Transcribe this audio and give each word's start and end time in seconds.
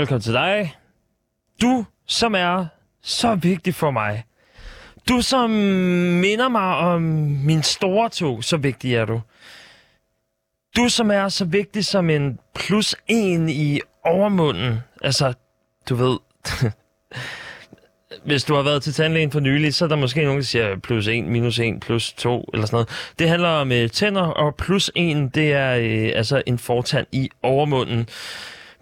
velkommen 0.00 0.22
til 0.22 0.32
dig. 0.32 0.76
Du, 1.62 1.84
som 2.06 2.34
er 2.34 2.66
så 3.02 3.34
vigtig 3.34 3.74
for 3.74 3.90
mig. 3.90 4.24
Du, 5.08 5.20
som 5.20 5.50
minder 6.20 6.48
mig 6.48 6.76
om 6.76 7.02
min 7.44 7.62
store 7.62 8.08
tog, 8.08 8.44
så 8.44 8.56
vigtig 8.56 8.94
er 8.94 9.04
du. 9.04 9.20
Du, 10.76 10.88
som 10.88 11.10
er 11.10 11.28
så 11.28 11.44
vigtig 11.44 11.84
som 11.84 12.10
en 12.10 12.38
plus 12.54 12.96
en 13.08 13.48
i 13.48 13.80
overmunden. 14.04 14.78
Altså, 15.02 15.32
du 15.88 15.94
ved... 15.94 16.18
Hvis 18.24 18.44
du 18.44 18.54
har 18.54 18.62
været 18.62 18.82
til 18.82 18.92
tandlægen 18.92 19.30
for 19.30 19.40
nylig, 19.40 19.74
så 19.74 19.84
er 19.84 19.88
der 19.88 19.96
måske 19.96 20.24
nogen, 20.24 20.38
der 20.38 20.44
siger 20.44 20.76
plus 20.76 21.06
1, 21.08 21.24
minus 21.24 21.58
1, 21.58 21.80
plus 21.80 22.12
2 22.12 22.50
eller 22.54 22.66
sådan 22.66 22.74
noget. 22.74 22.88
Det 23.18 23.28
handler 23.28 23.48
om 23.48 23.72
øh, 23.72 23.90
tænder, 23.90 24.22
og 24.22 24.54
plus 24.54 24.90
1, 24.94 25.34
det 25.34 25.52
er 25.52 25.74
øh, 25.74 26.12
altså 26.14 26.42
en 26.46 26.58
fortand 26.58 27.06
i 27.12 27.30
overmunden. 27.42 28.08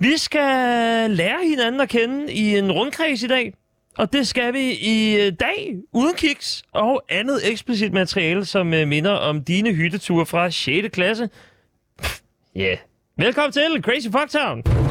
Vi 0.00 0.16
skal 0.16 1.10
lære 1.10 1.48
hinanden 1.48 1.80
at 1.80 1.88
kende 1.88 2.32
i 2.32 2.56
en 2.56 2.72
rundkreds 2.72 3.22
i 3.22 3.26
dag. 3.26 3.54
Og 3.98 4.12
det 4.12 4.28
skal 4.28 4.52
vi 4.52 4.72
i 4.72 5.16
øh, 5.16 5.32
dag, 5.40 5.76
uden 5.92 6.14
kiks 6.14 6.62
og 6.72 7.04
andet 7.08 7.50
eksplicit 7.50 7.92
materiale, 7.92 8.44
som 8.44 8.74
øh, 8.74 8.88
minder 8.88 9.10
om 9.12 9.44
dine 9.44 9.72
hytteture 9.72 10.26
fra 10.26 10.50
6. 10.50 10.88
klasse. 10.92 11.28
Ja. 12.54 12.60
Yeah. 12.60 12.78
Velkommen 13.16 13.52
til 13.52 13.82
Crazy 13.82 14.08
Fucktown. 14.08 14.87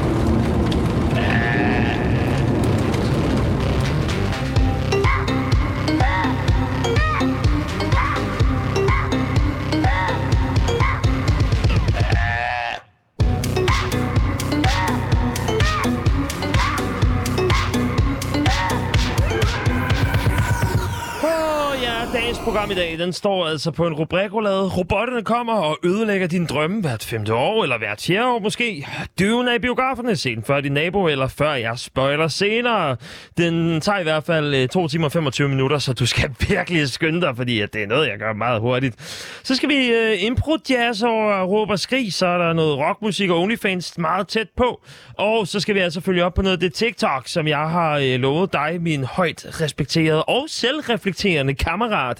Dagens 22.28 22.44
program 22.44 22.70
i 22.70 22.74
dag, 22.74 22.98
den 22.98 23.12
står 23.12 23.46
altså 23.46 23.70
på 23.70 23.86
en 23.86 23.92
rubrikolade. 23.94 24.68
Robotterne 24.68 25.24
kommer 25.24 25.52
og 25.52 25.78
ødelægger 25.84 26.26
din 26.26 26.46
drømme 26.46 26.80
hvert 26.80 27.04
femte 27.04 27.34
år, 27.34 27.62
eller 27.62 27.78
hvert 27.78 28.00
fjerde 28.00 28.26
år 28.26 28.38
måske. 28.38 28.86
Dyven 29.18 29.48
er 29.48 29.54
i 29.54 29.58
biograferne, 29.58 30.16
sen 30.16 30.42
før 30.42 30.60
din 30.60 30.72
nabo, 30.72 31.06
eller 31.06 31.28
før 31.28 31.52
jeg 31.52 31.78
spoiler 31.78 32.28
senere. 32.28 32.96
Den 33.38 33.80
tager 33.80 33.98
i 33.98 34.02
hvert 34.02 34.24
fald 34.24 34.54
eh, 34.54 34.68
2 34.68 34.88
timer 34.88 35.04
og 35.04 35.12
25 35.12 35.48
minutter, 35.48 35.78
så 35.78 35.92
du 35.92 36.06
skal 36.06 36.30
virkelig 36.48 36.88
skynde 36.88 37.20
dig, 37.20 37.36
fordi 37.36 37.60
at 37.60 37.72
det 37.72 37.82
er 37.82 37.86
noget, 37.86 38.08
jeg 38.08 38.18
gør 38.18 38.32
meget 38.32 38.60
hurtigt. 38.60 38.96
Så 39.42 39.54
skal 39.54 39.68
vi 39.68 39.88
øh, 39.88 40.22
impro-jazz 40.22 41.02
og 41.02 41.50
råb 41.50 41.70
og 41.70 41.78
skrig, 41.78 42.12
så 42.12 42.26
er 42.26 42.38
der 42.38 42.52
noget 42.52 42.78
rockmusik 42.78 43.30
og 43.30 43.40
OnlyFans 43.40 43.98
meget 43.98 44.28
tæt 44.28 44.48
på. 44.56 44.80
Og 45.14 45.48
så 45.48 45.60
skal 45.60 45.74
vi 45.74 45.80
altså 45.80 46.00
følge 46.00 46.24
op 46.24 46.34
på 46.34 46.42
noget 46.42 46.56
af 46.56 46.60
det 46.60 46.74
TikTok, 46.74 47.28
som 47.28 47.48
jeg 47.48 47.70
har 47.70 47.98
øh, 47.98 48.20
lovet 48.20 48.52
dig, 48.52 48.78
min 48.80 49.04
højt 49.04 49.60
respekterede 49.60 50.24
og 50.24 50.44
selvreflekterende 50.48 51.54
kammerat. 51.54 52.17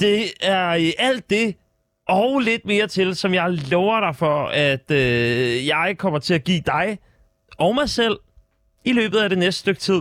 Det 0.00 0.24
er 0.40 0.92
alt 0.98 1.30
det 1.30 1.54
og 2.08 2.40
lidt 2.40 2.66
mere 2.66 2.86
til, 2.86 3.16
som 3.16 3.34
jeg 3.34 3.50
lover 3.50 4.00
dig 4.00 4.16
for, 4.16 4.46
at 4.46 4.90
øh, 4.90 5.66
jeg 5.66 5.94
kommer 5.98 6.18
til 6.18 6.34
at 6.34 6.44
give 6.44 6.62
dig 6.66 6.98
og 7.58 7.74
mig 7.74 7.88
selv 7.88 8.18
i 8.84 8.92
løbet 8.92 9.18
af 9.18 9.28
det 9.28 9.38
næste 9.38 9.60
stykke 9.60 9.80
tid. 9.80 10.00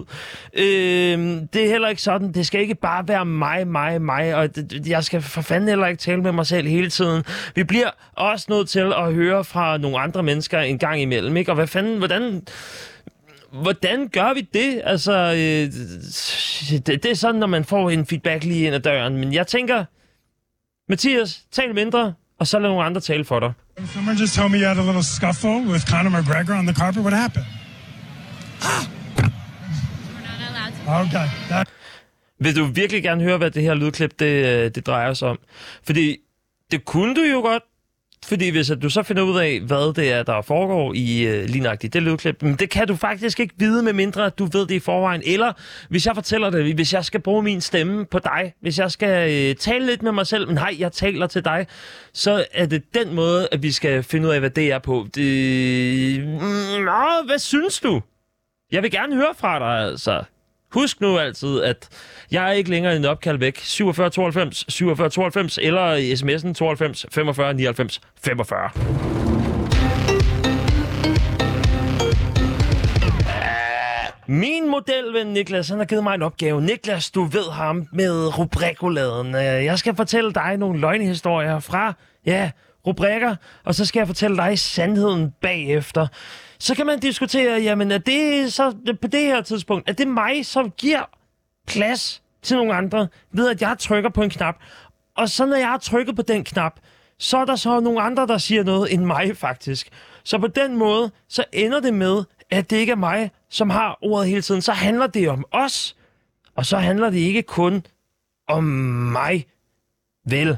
Øh, 0.54 1.20
det 1.54 1.66
er 1.66 1.70
heller 1.70 1.88
ikke 1.88 2.02
sådan. 2.02 2.34
Det 2.34 2.48
skal 2.48 2.62
ikke 2.62 2.76
bare 2.76 3.08
være 3.08 3.26
mig, 3.26 3.68
mig, 3.68 4.02
mig, 4.02 4.36
og 4.36 4.56
det, 4.56 4.88
jeg 4.88 5.04
skal 5.04 5.22
for 5.22 5.42
fanden 5.42 5.70
heller 5.70 5.88
ikke 5.88 6.00
tale 6.00 6.22
med 6.22 6.32
mig 6.32 6.46
selv 6.46 6.68
hele 6.68 6.90
tiden. 6.90 7.24
Vi 7.56 7.64
bliver 7.64 7.90
også 8.14 8.46
nødt 8.50 8.70
til 8.70 8.94
at 8.98 9.14
høre 9.14 9.44
fra 9.44 9.78
nogle 9.78 10.00
andre 10.00 10.24
mennesker 10.24 10.60
en 10.60 10.80
gang 10.80 11.02
imellem, 11.02 11.38
ikke? 11.38 11.52
Og 11.52 11.56
hvad 11.56 11.68
fanden, 11.68 11.98
hvordan... 11.98 12.48
Hvordan 13.54 14.08
gør 14.08 14.34
vi 14.34 14.42
det? 14.54 14.82
Altså, 14.84 15.12
øh, 15.14 15.72
det, 16.88 17.04
det 17.04 17.06
er 17.06 17.16
sådan, 17.16 17.40
når 17.40 17.48
man 17.48 17.66
får 17.66 17.90
en 17.90 18.06
feedback 18.06 18.44
lige 18.44 18.66
ind 18.66 18.76
ad 18.76 18.80
døren. 18.80 19.18
Men 19.18 19.34
jeg 19.34 19.48
tænker, 19.48 19.86
Mathias, 20.90 21.42
tal 21.52 21.76
mindre, 21.76 22.14
og 22.40 22.48
så 22.48 22.60
lad 22.60 22.70
nogle 22.70 22.84
andre 22.84 23.02
tale 23.02 23.26
for 23.26 23.40
dig. 23.40 23.54
Someone 23.94 24.20
just 24.20 24.36
told 24.36 24.52
me 24.52 24.58
you 24.58 24.68
had 24.68 24.78
a 24.78 24.86
little 24.86 25.04
scuffle 25.04 25.50
with 25.72 25.86
Conor 25.92 26.10
McGregor 26.10 26.54
on 26.60 26.66
the 26.66 26.76
carpet. 26.76 27.02
What 27.04 27.14
happened? 27.14 27.46
Okay. 30.88 31.28
That- 31.50 31.70
Vil 32.40 32.56
du 32.56 32.66
virkelig 32.66 33.04
gerne 33.04 33.24
høre, 33.24 33.38
hvad 33.38 33.52
det 33.52 33.64
her 33.64 33.74
lydklip 33.74 34.20
det, 34.20 34.46
øh, 34.46 34.72
det 34.76 34.88
drejer 34.88 35.14
sig 35.14 35.28
om? 35.28 35.40
Fordi 35.86 36.18
det 36.72 36.86
kunne 36.86 37.16
du 37.16 37.22
jo 37.22 37.40
godt, 37.42 37.64
fordi 38.26 38.50
hvis 38.50 38.72
at 38.72 38.82
du 38.82 38.90
så 38.90 39.04
finder 39.04 39.24
ud 39.24 39.40
af, 39.40 39.60
hvad 39.60 39.94
det 39.94 40.12
er, 40.12 40.24
der 40.24 40.42
foregår 40.42 40.94
i 40.94 41.28
øh, 41.28 41.46
lige 41.46 41.64
nøjagtigt 41.64 41.94
det 41.94 42.04
lydklip, 42.04 42.42
men 42.42 42.56
det 42.56 42.70
kan 42.70 42.88
du 42.88 42.96
faktisk 42.96 43.40
ikke 43.40 43.54
vide, 43.58 43.84
med 43.84 43.94
mindre 43.94 44.26
at 44.26 44.40
du 44.40 44.46
ved 44.46 44.68
det 44.68 44.72
i 44.72 44.80
forvejen. 44.80 45.22
Eller 45.26 45.54
hvis 45.90 46.06
jeg 46.06 46.16
fortæller 46.16 46.50
det, 46.50 46.76
hvis 46.76 46.94
jeg 46.94 47.06
skal 47.06 47.20
bruge 47.20 47.44
min 47.44 47.62
stemme 47.62 48.06
på 48.06 48.20
dig, 48.20 48.54
hvis 48.62 48.80
jeg 48.80 48.92
skal 48.92 49.32
øh, 49.32 49.56
tale 49.56 49.86
lidt 49.86 50.04
med 50.04 50.12
mig 50.12 50.28
selv, 50.28 50.48
men 50.48 50.58
hej, 50.58 50.76
jeg 50.80 50.92
taler 50.92 51.28
til 51.28 51.46
dig, 51.46 51.68
så 52.14 52.46
er 52.52 52.66
det 52.66 52.84
den 52.94 53.16
måde, 53.16 53.48
at 53.52 53.64
vi 53.64 53.72
skal 53.72 54.04
finde 54.04 54.28
ud 54.28 54.34
af, 54.34 54.40
hvad 54.40 54.50
det 54.50 54.72
er 54.72 54.80
på. 54.80 55.08
Det... 55.16 56.20
Mm, 56.28 56.84
nå, 56.86 57.26
hvad 57.26 57.40
synes 57.40 57.80
du? 57.80 58.02
Jeg 58.72 58.84
vil 58.84 58.92
gerne 58.92 59.16
høre 59.16 59.34
fra 59.38 59.60
dig, 59.60 59.90
altså. 59.90 60.24
Husk 60.74 61.02
nu 61.02 61.18
altid, 61.18 61.62
at 61.62 61.90
jeg 62.32 62.48
er 62.48 62.52
ikke 62.52 62.70
længere 62.70 62.96
en 62.96 63.06
opkald 63.06 63.38
væk. 63.38 63.58
47 63.58 64.10
92 64.10 64.66
47 64.70 65.10
92 65.10 65.58
eller 65.62 65.94
i 65.94 66.14
sms'en 66.14 66.54
92 66.54 67.06
45 67.12 67.54
99 67.54 68.02
45. 68.24 68.70
Min 74.30 74.70
modelven 74.70 75.28
Niklas, 75.28 75.70
han 75.70 75.78
har 75.78 75.86
givet 75.86 76.04
mig 76.04 76.16
en 76.16 76.22
opgave. 76.22 76.62
Niklas, 76.62 77.12
du 77.12 77.24
ved 77.24 77.52
ham 77.52 77.88
med 77.92 78.38
rubrikoladen. 78.38 79.36
Øh, 79.36 79.42
jeg 79.42 79.80
skal 79.80 79.96
fortælle 79.96 80.34
dig 80.34 80.58
nogle 80.58 80.80
løgnehistorier 80.80 81.60
fra, 81.60 81.94
ja, 82.26 82.52
rubrikker, 82.88 83.36
og 83.64 83.76
så 83.76 83.86
skal 83.86 84.00
jeg 84.00 84.08
fortælle 84.08 84.38
dig 84.38 84.60
sandheden 84.60 85.34
bagefter. 85.42 86.08
Så 86.60 86.76
kan 86.76 86.86
man 86.86 87.00
diskutere, 87.00 87.62
jamen 87.62 87.92
er 87.92 87.98
det 87.98 88.54
så 88.54 88.76
på 89.02 89.08
det 89.08 89.22
her 89.22 89.42
tidspunkt, 89.42 89.90
er 89.90 89.94
det 89.94 90.08
mig, 90.08 90.46
som 90.46 90.72
giver 90.72 91.04
plads 91.68 92.24
til 92.42 92.58
nogle 92.58 92.74
andre, 92.74 93.08
ved 93.32 93.50
at 93.50 93.62
jeg 93.62 93.76
trykker 93.80 94.10
på 94.10 94.22
en 94.22 94.30
knap. 94.30 94.56
Og 95.18 95.30
så 95.30 95.46
når 95.46 95.56
jeg 95.56 95.68
har 95.68 95.78
trykket 95.78 96.16
på 96.16 96.22
den 96.22 96.44
knap, 96.44 96.80
så 97.20 97.38
er 97.38 97.46
der 97.46 97.56
så 97.56 97.80
nogle 97.80 98.02
andre, 98.02 98.28
der 98.28 98.38
siger 98.38 98.64
noget 98.64 98.94
end 98.94 99.04
mig 99.04 99.38
faktisk. 99.38 99.90
Så 100.24 100.38
på 100.38 100.48
den 100.48 100.78
måde, 100.78 101.12
så 101.30 101.44
ender 101.54 101.80
det 101.80 101.94
med, 101.94 102.24
at 102.50 102.70
det 102.70 102.78
ikke 102.78 102.92
er 102.92 102.96
mig, 102.96 103.32
som 103.50 103.70
har 103.70 103.98
ordet 104.02 104.30
hele 104.30 104.42
tiden. 104.42 104.62
Så 104.62 104.72
handler 104.72 105.08
det 105.08 105.30
om 105.30 105.46
os, 105.52 105.96
og 106.56 106.66
så 106.66 106.78
handler 106.78 107.10
det 107.10 107.20
ikke 107.20 107.42
kun 107.42 107.86
om 108.48 108.64
mig. 108.64 109.46
Vel, 110.26 110.58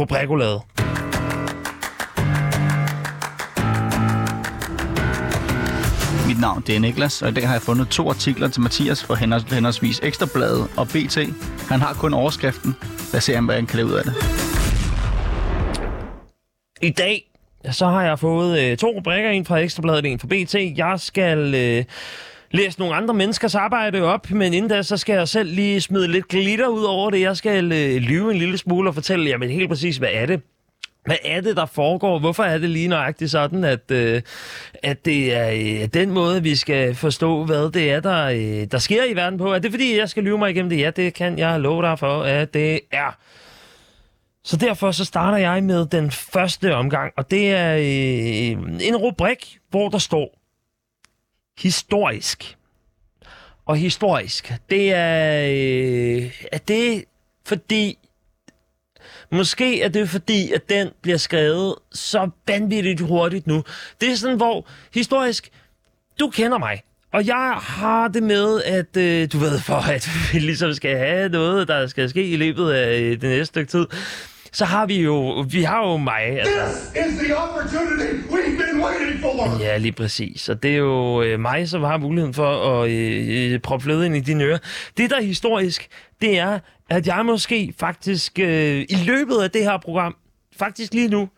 rubrikolade. 0.00 0.60
Navn 6.42 6.62
det 6.66 6.76
er 6.76 6.80
Niklas, 6.80 7.22
og 7.22 7.28
i 7.28 7.32
dag 7.32 7.46
har 7.46 7.54
jeg 7.54 7.62
fundet 7.62 7.88
to 7.88 8.08
artikler 8.08 8.48
til 8.48 8.62
Mathias 8.62 9.04
for 9.04 9.14
henholdsvis 9.14 10.00
Ekstrabladet 10.02 10.68
og 10.76 10.88
BT. 10.88 11.18
Han 11.68 11.80
har 11.80 11.92
kun 11.94 12.14
overskriften. 12.14 12.76
Lad 13.12 13.18
os 13.18 13.24
se, 13.24 13.40
hvad 13.40 13.54
han 13.54 13.66
kan 13.66 13.76
lave 13.76 13.88
ud 13.88 13.92
af 13.92 14.04
det. 14.04 14.14
I 16.82 16.90
dag, 16.90 17.30
så 17.70 17.86
har 17.86 18.02
jeg 18.02 18.18
fået 18.18 18.60
øh, 18.60 18.76
to 18.76 18.86
rubrikker, 18.86 19.30
en 19.30 19.44
fra 19.44 19.58
Ekstrabladet 19.58 20.04
og 20.04 20.10
en 20.10 20.18
fra 20.18 20.26
BT. 20.26 20.78
Jeg 20.78 20.94
skal 21.00 21.54
øh, 21.54 21.84
læse 22.50 22.78
nogle 22.78 22.94
andre 22.94 23.14
menneskers 23.14 23.54
arbejde 23.54 24.02
op, 24.02 24.30
men 24.30 24.54
inden 24.54 24.70
da, 24.70 24.82
så 24.82 24.96
skal 24.96 25.14
jeg 25.14 25.28
selv 25.28 25.54
lige 25.54 25.80
smide 25.80 26.08
lidt 26.08 26.28
glitter 26.28 26.68
ud 26.68 26.84
over 26.84 27.10
det. 27.10 27.20
Jeg 27.20 27.36
skal 27.36 27.72
øh, 27.72 27.96
lyve 27.96 28.32
en 28.32 28.38
lille 28.38 28.58
smule 28.58 28.90
og 28.90 28.94
fortælle, 28.94 29.30
jamen 29.30 29.50
helt 29.50 29.68
præcis, 29.68 29.96
hvad 29.96 30.10
er 30.12 30.26
det? 30.26 30.40
Hvad 31.04 31.16
er 31.24 31.40
det, 31.40 31.56
der 31.56 31.66
foregår? 31.66 32.18
Hvorfor 32.18 32.44
er 32.44 32.58
det 32.58 32.70
lige 32.70 32.88
nøjagtigt 32.88 33.30
sådan, 33.30 33.64
at, 33.64 33.90
øh, 33.90 34.22
at 34.82 35.04
det 35.04 35.34
er 35.34 35.50
øh, 35.82 35.88
den 35.94 36.10
måde, 36.10 36.42
vi 36.42 36.56
skal 36.56 36.94
forstå, 36.94 37.44
hvad 37.44 37.72
det 37.72 37.90
er, 37.90 38.00
der, 38.00 38.24
øh, 38.24 38.66
der 38.70 38.78
sker 38.78 39.04
i 39.04 39.16
verden 39.16 39.38
på? 39.38 39.52
Er 39.52 39.58
det 39.58 39.70
fordi, 39.70 39.98
jeg 39.98 40.08
skal 40.08 40.22
lyve 40.22 40.38
mig 40.38 40.50
igennem 40.50 40.70
det? 40.70 40.78
Ja, 40.78 40.90
det 40.90 41.14
kan 41.14 41.38
jeg 41.38 41.60
love 41.60 41.82
dig 41.82 41.98
for, 41.98 42.22
at 42.22 42.54
det 42.54 42.80
er. 42.92 43.18
Så 44.44 44.56
derfor 44.56 44.90
så 44.90 45.04
starter 45.04 45.38
jeg 45.38 45.64
med 45.64 45.86
den 45.86 46.10
første 46.10 46.74
omgang, 46.74 47.12
og 47.16 47.30
det 47.30 47.50
er 47.50 47.76
øh, 47.76 48.86
en 48.86 48.96
rubrik, 48.96 49.58
hvor 49.70 49.88
der 49.88 49.98
står 49.98 50.38
historisk. 51.58 52.56
Og 53.66 53.76
historisk, 53.76 54.52
det 54.70 54.92
er, 54.94 55.46
øh, 55.46 56.40
er 56.52 56.58
det 56.58 57.04
fordi, 57.46 57.98
måske 59.32 59.82
er 59.82 59.88
det 59.88 60.08
fordi, 60.08 60.52
at 60.52 60.68
den 60.68 60.88
bliver 61.02 61.18
skrevet 61.18 61.74
så 61.92 62.30
vanvittigt 62.48 63.00
hurtigt 63.00 63.46
nu. 63.46 63.64
Det 64.00 64.10
er 64.12 64.16
sådan, 64.16 64.36
hvor 64.36 64.66
historisk, 64.94 65.48
du 66.20 66.30
kender 66.30 66.58
mig, 66.58 66.82
og 67.12 67.26
jeg 67.26 67.54
har 67.60 68.08
det 68.08 68.22
med, 68.22 68.62
at 68.62 68.96
øh, 68.96 69.28
du 69.32 69.38
ved, 69.38 69.60
for 69.60 69.74
at 69.90 70.08
vi 70.32 70.38
ligesom 70.38 70.74
skal 70.74 70.96
have 70.98 71.28
noget, 71.28 71.68
der 71.68 71.86
skal 71.86 72.10
ske 72.10 72.28
i 72.28 72.36
løbet 72.36 72.70
af 72.70 73.00
øh, 73.00 73.10
det 73.10 73.22
næste 73.22 73.44
stykke 73.46 73.70
tid, 73.70 73.86
så 74.52 74.64
har 74.64 74.86
vi 74.86 75.00
jo, 75.02 75.46
vi 75.50 75.62
har 75.62 75.88
jo 75.88 75.96
mig. 75.96 76.22
Altså, 76.22 76.52
This 76.94 77.12
is 77.12 77.18
the 77.20 77.36
opportunity 77.36 78.28
we've 78.28 78.62
been 78.66 78.82
waiting 78.84 79.20
for. 79.20 79.60
ja, 79.60 79.76
lige 79.76 79.92
præcis. 79.92 80.48
Og 80.48 80.62
det 80.62 80.70
er 80.72 80.76
jo 80.76 81.22
øh, 81.22 81.40
mig, 81.40 81.68
som 81.68 81.82
har 81.82 81.98
muligheden 81.98 82.34
for 82.34 82.80
at 82.82 82.90
øh, 82.90 83.52
øh, 83.52 83.58
proppe 83.60 83.84
fløde 83.84 84.06
ind 84.06 84.16
i 84.16 84.20
dine 84.20 84.44
ører. 84.44 84.58
Det, 84.96 85.10
der 85.10 85.16
er 85.16 85.22
historisk, 85.22 85.88
det 86.20 86.38
er, 86.38 86.58
at 86.92 87.06
jeg 87.06 87.26
måske 87.26 87.74
faktisk 87.78 88.38
øh, 88.38 88.80
i 88.80 88.96
løbet 89.06 89.42
af 89.42 89.50
det 89.50 89.64
her 89.64 89.78
program, 89.78 90.16
faktisk 90.56 90.94
lige 90.94 91.08
nu, 91.08 91.28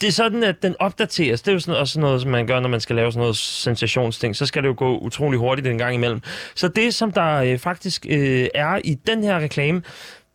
det 0.00 0.04
er 0.04 0.12
sådan, 0.12 0.42
at 0.42 0.62
den 0.62 0.76
opdateres. 0.78 1.42
Det 1.42 1.48
er 1.48 1.52
jo 1.52 1.58
sådan, 1.58 1.80
også 1.80 2.00
noget, 2.00 2.22
som 2.22 2.30
man 2.30 2.46
gør, 2.46 2.60
når 2.60 2.68
man 2.68 2.80
skal 2.80 2.96
lave 2.96 3.12
sådan 3.12 3.20
noget 3.20 3.36
sensationsting. 3.36 4.36
Så 4.36 4.46
skal 4.46 4.62
det 4.62 4.68
jo 4.68 4.74
gå 4.76 4.98
utrolig 4.98 5.38
hurtigt 5.38 5.66
en 5.66 5.78
gang 5.78 5.94
imellem. 5.94 6.20
Så 6.54 6.68
det, 6.68 6.94
som 6.94 7.12
der 7.12 7.34
øh, 7.34 7.58
faktisk 7.58 8.06
øh, 8.08 8.48
er 8.54 8.80
i 8.84 8.94
den 8.94 9.24
her 9.24 9.38
reklame, 9.38 9.82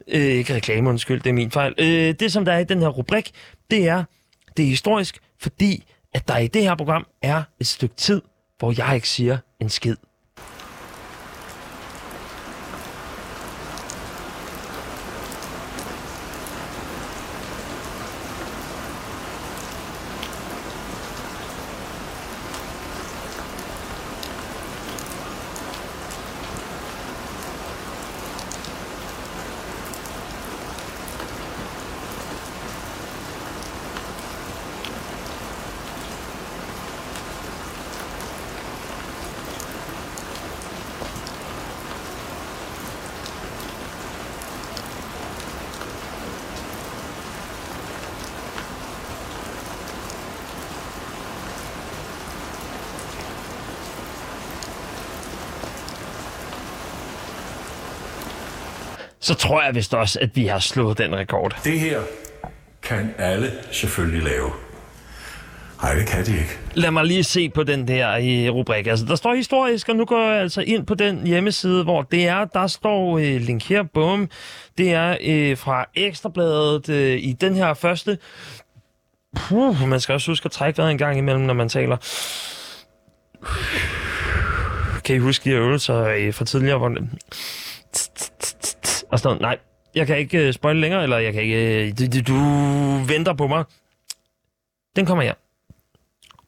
øh, 0.07 0.21
ikke 0.21 0.55
reklame, 0.55 0.89
undskyld, 0.89 1.21
det 1.21 1.29
er 1.29 1.33
min 1.33 1.51
fejl. 1.51 1.73
Øh, 1.77 2.13
det, 2.19 2.31
som 2.31 2.45
der 2.45 2.53
er 2.53 2.59
i 2.59 2.63
den 2.63 2.79
her 2.79 2.87
rubrik, 2.87 3.31
det 3.71 3.87
er, 3.87 4.03
det 4.57 4.63
er 4.63 4.69
historisk, 4.69 5.19
fordi 5.39 5.83
at 6.13 6.27
der 6.27 6.37
i 6.37 6.47
det 6.47 6.61
her 6.61 6.75
program 6.75 7.07
er 7.21 7.43
et 7.59 7.67
stykke 7.67 7.95
tid, 7.95 8.21
hvor 8.59 8.73
jeg 8.77 8.95
ikke 8.95 9.09
siger 9.09 9.37
en 9.61 9.69
skid. 9.69 9.95
Så 59.29 59.35
tror 59.35 59.61
jeg 59.63 59.75
vist 59.75 59.93
også, 59.93 60.19
at 60.19 60.35
vi 60.35 60.47
har 60.47 60.59
slået 60.59 60.97
den 60.97 61.15
rekord. 61.15 61.59
Det 61.63 61.79
her 61.79 62.01
kan 62.83 63.15
alle 63.17 63.51
selvfølgelig 63.71 64.23
lave. 64.23 64.51
Nej, 65.81 65.93
det 65.93 66.07
kan 66.07 66.25
de 66.25 66.31
ikke. 66.31 66.57
Lad 66.73 66.91
mig 66.91 67.05
lige 67.05 67.23
se 67.23 67.49
på 67.49 67.63
den 67.63 67.87
der 67.87 68.17
i 68.17 68.49
rubrik. 68.49 68.87
Altså, 68.87 69.05
der 69.05 69.15
står 69.15 69.35
historisk, 69.35 69.89
og 69.89 69.95
nu 69.95 70.05
går 70.05 70.31
jeg 70.31 70.41
altså 70.41 70.61
ind 70.61 70.85
på 70.85 70.95
den 70.95 71.27
hjemmeside, 71.27 71.83
hvor 71.83 72.01
det 72.01 72.27
er. 72.27 72.45
Der 72.45 72.67
står 72.67 73.17
øh, 73.17 73.41
link 73.41 73.63
her, 73.63 73.83
bum. 73.83 74.29
Det 74.77 74.93
er 74.93 75.17
øh, 75.21 75.57
fra 75.57 75.85
Ekstrabladet 75.95 76.89
øh, 76.89 77.17
i 77.17 77.33
den 77.33 77.55
her 77.55 77.73
første. 77.73 78.17
Puh, 79.35 79.87
man 79.87 79.99
skal 79.99 80.13
også 80.13 80.31
huske 80.31 80.45
at 80.45 80.51
trække 80.51 80.77
vejret 80.77 80.91
en 80.91 80.97
gang 80.97 81.17
imellem, 81.17 81.43
når 81.43 81.53
man 81.53 81.69
taler. 81.69 81.97
Kan 85.03 85.15
I 85.15 85.19
huske 85.19 85.49
de 85.49 85.55
øvelser 85.55 86.03
øh, 86.03 86.33
fra 86.33 86.45
tidligere? 86.45 86.77
Hvor... 86.77 86.95
Og 89.11 89.19
sådan 89.19 89.27
noget. 89.27 89.41
Nej, 89.41 89.57
jeg 89.95 90.07
kan 90.07 90.17
ikke 90.17 90.47
øh, 90.47 90.53
spoil 90.53 90.75
længere, 90.75 91.03
eller 91.03 91.17
jeg 91.17 91.33
kan 91.33 91.41
ikke... 91.41 91.87
Øh, 91.87 91.93
du, 91.99 92.33
du, 92.33 92.39
venter 93.07 93.33
på 93.33 93.47
mig. 93.47 93.63
Den 94.95 95.05
kommer 95.05 95.23
her. 95.23 95.33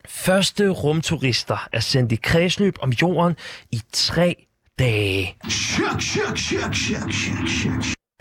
Første 0.08 0.70
rumturister 0.70 1.68
er 1.72 1.80
sendt 1.80 2.12
i 2.12 2.16
kredsløb 2.16 2.76
om 2.82 2.90
jorden 2.90 3.36
i 3.72 3.82
tre 3.94 4.36
dage. 4.80 5.36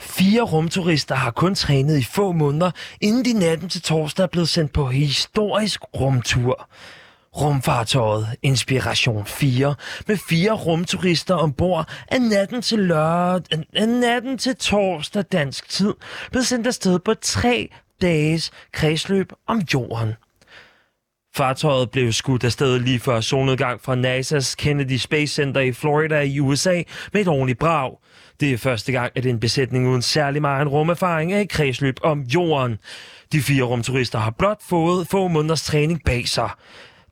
Fire 0.01 0.43
rumturister 0.43 1.15
har 1.15 1.31
kun 1.31 1.55
trænet 1.55 1.99
i 1.99 2.05
få 2.05 2.33
måneder, 2.33 2.71
inden 3.01 3.25
de 3.25 3.33
natten 3.33 3.69
til 3.69 3.83
torsdag 3.83 4.23
er 4.23 4.27
blevet 4.27 4.49
sendt 4.49 4.73
på 4.73 4.87
historisk 4.87 5.81
rumtur. 6.01 6.69
Rumfartøjet 7.37 8.27
Inspiration 8.43 9.27
4 9.27 9.75
med 10.06 10.17
fire 10.17 10.53
rumturister 10.53 11.35
ombord 11.35 11.91
er 12.09 12.19
natten 12.19 12.62
til 12.62 12.79
lørdag, 12.79 13.59
er 13.73 13.87
natten 13.87 14.38
til 14.38 14.56
torsdag 14.56 15.25
dansk 15.32 15.69
tid 15.69 15.94
blev 16.31 16.43
sendt 16.43 16.67
afsted 16.67 16.99
på 16.99 17.15
tre 17.15 17.69
dages 18.03 18.50
kredsløb 18.73 19.32
om 19.47 19.62
jorden. 19.75 20.15
Fartøjet 21.37 21.91
blev 21.91 22.12
skudt 22.12 22.44
afsted 22.44 22.79
lige 22.79 23.00
før 23.00 23.21
solnedgang 23.21 23.81
fra 23.81 23.94
NASA's 23.94 24.55
Kennedy 24.59 24.97
Space 24.97 25.35
Center 25.35 25.61
i 25.61 25.73
Florida 25.73 26.21
i 26.21 26.41
USA 26.41 26.83
med 27.12 27.21
et 27.21 27.29
ordentligt 27.29 27.59
brag. 27.59 27.97
Det 28.41 28.53
er 28.53 28.59
første 28.59 28.93
gang, 28.93 29.12
at 29.15 29.26
en 29.26 29.41
besætning 29.41 29.88
uden 29.88 30.03
særlig 30.03 30.41
meget 30.41 30.73
rumerfaring 30.73 31.33
er 31.33 31.38
i 31.38 31.44
kredsløb 31.44 31.97
om 32.03 32.21
jorden. 32.21 32.79
De 33.33 33.41
fire 33.41 33.62
rumturister 33.62 34.19
har 34.19 34.31
blot 34.31 34.62
fået 34.69 35.09
få 35.09 35.29
måneders 35.29 35.62
træning 35.62 36.00
bag 36.05 36.29
sig. 36.29 36.50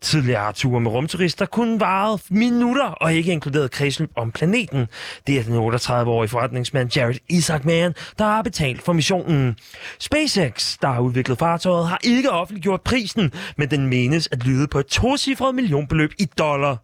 Tidligere 0.01 0.53
ture 0.53 0.81
med 0.81 0.91
rumturister 0.91 1.47
kun 1.47 1.81
vare 1.81 2.19
minutter 2.31 2.85
og 2.85 3.15
ikke 3.15 3.33
inkluderet 3.33 3.71
kredsløb 3.71 4.11
om 4.17 4.33
planeten. 4.33 4.87
Det 5.27 5.39
er 5.39 5.43
den 5.43 5.55
38-årige 5.55 6.29
forretningsmand 6.29 6.97
Jared 6.97 7.19
Isaacman, 7.29 7.95
der 8.19 8.25
har 8.25 8.43
betalt 8.43 8.83
for 8.83 8.93
missionen. 8.93 9.57
SpaceX, 9.99 10.79
der 10.83 10.89
har 10.89 11.01
udviklet 11.01 11.39
fartøjet, 11.39 11.89
har 11.89 11.99
ikke 12.05 12.31
offentliggjort 12.31 12.83
prisen, 12.83 13.33
men 13.57 13.71
den 13.71 13.87
menes 13.87 14.29
at 14.33 14.47
lyde 14.47 14.69
på 14.69 14.79
et 14.79 14.87
tocifret 14.87 15.55
millionbeløb 15.55 16.13
i 16.19 16.25
dollar. 16.25 16.77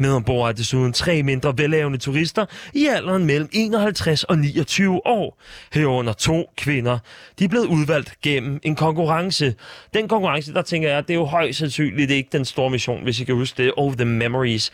Med 0.00 0.12
ombord 0.12 0.48
er 0.48 0.52
desuden 0.52 0.92
tre 0.92 1.22
mindre 1.22 1.58
velhavende 1.58 1.98
turister 1.98 2.46
i 2.74 2.86
alderen 2.86 3.26
mellem 3.26 3.48
51 3.52 4.24
og 4.24 4.38
29 4.38 5.06
år. 5.06 5.40
Herunder 5.72 6.12
to 6.12 6.50
kvinder. 6.56 6.98
De 7.38 7.44
er 7.44 7.48
blevet 7.48 7.66
udvalgt 7.66 8.14
gennem 8.22 8.60
en 8.62 8.76
konkurrence. 8.76 9.54
Den 9.94 10.08
konkurrence, 10.08 10.54
der 10.54 10.62
tænker 10.62 10.88
jeg, 10.88 11.08
det 11.08 11.14
er 11.14 11.18
jo 11.18 11.24
højst 11.24 11.58
sandsynligt 11.58 12.10
ikke 12.10 12.28
den 12.32 12.44
store 12.44 12.70
mission, 12.70 13.02
hvis 13.02 13.20
I 13.20 13.24
kan 13.24 13.34
huske 13.34 13.62
det. 13.62 13.72
Oh, 13.76 13.94
the 13.94 14.04
memories. 14.04 14.72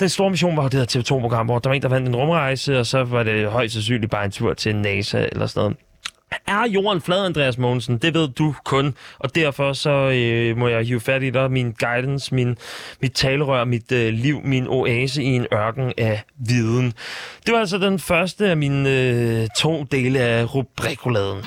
Den 0.00 0.08
store 0.08 0.30
mission 0.30 0.56
var 0.56 0.68
det 0.68 0.74
her 0.80 1.00
TV2-program, 1.00 1.46
hvor 1.46 1.58
der 1.58 1.70
var 1.70 1.74
en, 1.74 1.82
der 1.82 1.88
vandt 1.88 2.08
en 2.08 2.16
rumrejse, 2.16 2.78
og 2.78 2.86
så 2.86 3.04
var 3.04 3.22
det 3.22 3.50
højst 3.50 3.74
sandsynligt 3.74 4.10
bare 4.10 4.24
en 4.24 4.30
tur 4.30 4.54
til 4.54 4.76
NASA 4.76 5.28
eller 5.32 5.46
sådan 5.46 5.60
noget. 5.60 5.87
Er 6.46 6.68
jorden 6.68 7.00
flad, 7.00 7.26
Andreas 7.26 7.58
Mogensen? 7.58 7.98
Det 7.98 8.14
ved 8.14 8.28
du 8.28 8.54
kun. 8.64 8.94
Og 9.18 9.34
derfor 9.34 9.72
så 9.72 9.90
øh, 9.90 10.56
må 10.56 10.68
jeg 10.68 10.86
hive 10.86 11.00
fat 11.00 11.22
i 11.22 11.30
dig. 11.30 11.50
Min 11.50 11.72
guidance, 11.72 12.34
min, 12.34 12.56
mit 13.02 13.12
talerør, 13.12 13.64
mit 13.64 13.92
øh, 13.92 14.12
liv, 14.12 14.40
min 14.44 14.66
oase 14.66 15.22
i 15.22 15.26
en 15.26 15.46
ørken 15.52 15.92
af 15.98 16.22
viden. 16.48 16.92
Det 17.46 17.54
var 17.54 17.60
altså 17.60 17.78
den 17.78 17.98
første 17.98 18.46
af 18.46 18.56
mine 18.56 18.90
øh, 18.90 19.48
to 19.58 19.82
dele 19.82 20.20
af 20.20 20.54
rubrikoladen. 20.54 21.42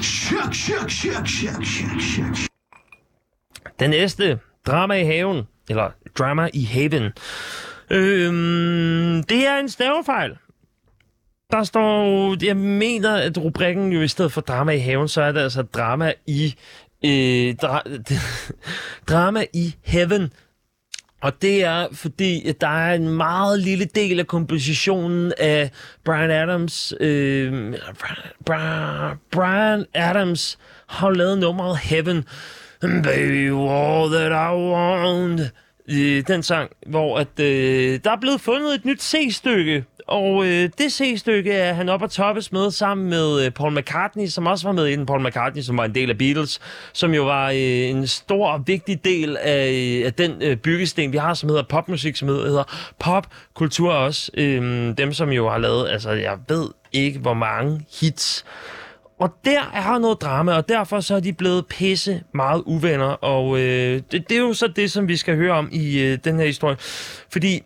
Den 3.80 3.90
næste, 3.90 4.40
Drama 4.68 4.94
i 4.94 5.06
haven, 5.06 5.44
eller 5.70 5.92
Drama 6.18 6.50
i 6.54 6.64
haven. 6.64 7.12
Øhm, 7.92 9.24
det 9.24 9.48
er 9.48 9.58
en 9.60 9.70
stavefejl. 9.70 10.38
Der 11.52 11.64
står, 11.64 12.36
jeg 12.46 12.58
mener, 12.58 13.16
at 13.16 13.38
rubrikken 13.38 13.92
jo 13.92 14.02
i 14.02 14.08
stedet 14.08 14.32
for 14.32 14.42
drama 14.42 14.72
i 14.72 14.80
haven, 14.80 15.08
så 15.08 15.22
er 15.22 15.32
det 15.32 15.40
altså 15.40 15.62
drama 15.62 16.14
i, 16.28 16.56
øh, 17.06 17.56
dra, 17.56 17.84
drama 19.14 19.46
i 19.54 19.76
heaven. 19.84 20.34
Og 21.22 21.42
det 21.42 21.64
er, 21.64 21.88
fordi 21.94 22.48
at 22.48 22.62
der 22.62 22.68
er 22.68 22.96
en 22.96 23.10
meget 23.10 23.60
lille 23.60 23.86
del 23.86 24.20
af 24.20 24.28
kompositionen 24.28 25.34
af 25.38 25.72
Brian 26.06 26.32
Adams. 26.32 26.94
Øh, 27.00 27.74
Brian, 28.46 29.18
Brian 29.32 29.86
Adams 29.94 30.58
har 30.88 31.10
lavet 31.10 31.38
nummeret 31.38 31.78
Heaven. 31.78 32.26
Baby, 32.82 33.52
all 33.52 34.10
that 34.12 34.32
I 34.32 34.54
want 34.56 35.42
i 35.92 36.22
den 36.22 36.44
sang, 36.44 36.70
hvor 36.88 37.18
at, 37.18 37.40
øh, 37.40 38.00
der 38.04 38.12
er 38.12 38.20
blevet 38.22 38.42
fundet 38.42 38.76
et 38.76 38.86
nyt 38.86 39.04
C-stykke 39.04 39.86
og 40.12 40.46
øh, 40.46 40.70
det 40.78 40.92
C-stykke 40.92 41.54
er 41.54 41.74
han 41.74 41.90
op 41.90 42.04
at 42.04 42.10
toppes 42.10 42.52
med 42.52 42.72
sammen 42.72 43.10
med 43.10 43.46
øh, 43.46 43.52
Paul 43.52 43.80
McCartney, 43.80 44.28
som 44.28 44.48
også 44.48 44.68
var 44.68 44.72
med 44.72 44.86
i 44.86 44.96
den. 44.96 45.06
Paul 45.06 45.28
McCartney, 45.28 45.62
som 45.62 45.78
var 45.78 45.86
en 45.86 45.96
del 45.96 46.10
af 46.10 46.18
Beatles, 46.18 46.60
som 46.94 47.14
jo 47.14 47.24
var 47.24 47.50
øh, 47.50 47.56
en 47.90 48.08
stor 48.08 48.48
og 48.48 48.64
vigtig 48.68 49.06
del 49.06 49.38
af, 49.38 49.70
øh, 49.70 50.06
af 50.06 50.14
den 50.14 50.42
øh, 50.42 50.58
byggesten, 50.58 51.12
vi 51.12 51.18
har, 51.18 51.34
som 51.34 51.50
hedder 51.50 51.64
popmusik, 51.64 52.16
som 52.16 52.28
hedder 52.28 52.94
popkultur 53.00 53.92
også. 53.92 54.32
Øh, 54.34 54.98
dem, 54.98 55.14
som 55.14 55.30
jo 55.30 55.50
har 55.50 55.58
lavet, 55.58 55.90
altså 55.90 56.12
jeg 56.12 56.38
ved 56.48 56.70
ikke, 56.92 57.20
hvor 57.20 57.34
mange 57.34 57.86
hits. 58.02 58.46
Og 59.22 59.30
der 59.46 59.72
er 59.74 60.00
noget 60.00 60.22
drama, 60.22 60.54
og 60.54 60.70
derfor 60.70 61.00
så 61.00 61.16
er 61.16 61.20
de 61.20 61.34
blevet 61.34 61.68
pisse 61.68 62.24
meget 62.34 62.64
uvenner. 62.66 63.06
Og 63.06 63.60
øh, 63.60 64.02
det, 64.12 64.30
det 64.30 64.32
er 64.32 64.42
jo 64.42 64.54
så 64.54 64.68
det, 64.68 64.92
som 64.92 65.08
vi 65.08 65.18
skal 65.18 65.36
høre 65.36 65.52
om 65.52 65.70
i 65.72 66.00
øh, 66.00 66.18
den 66.24 66.40
her 66.40 66.46
historie. 66.46 66.76
Fordi 67.32 67.64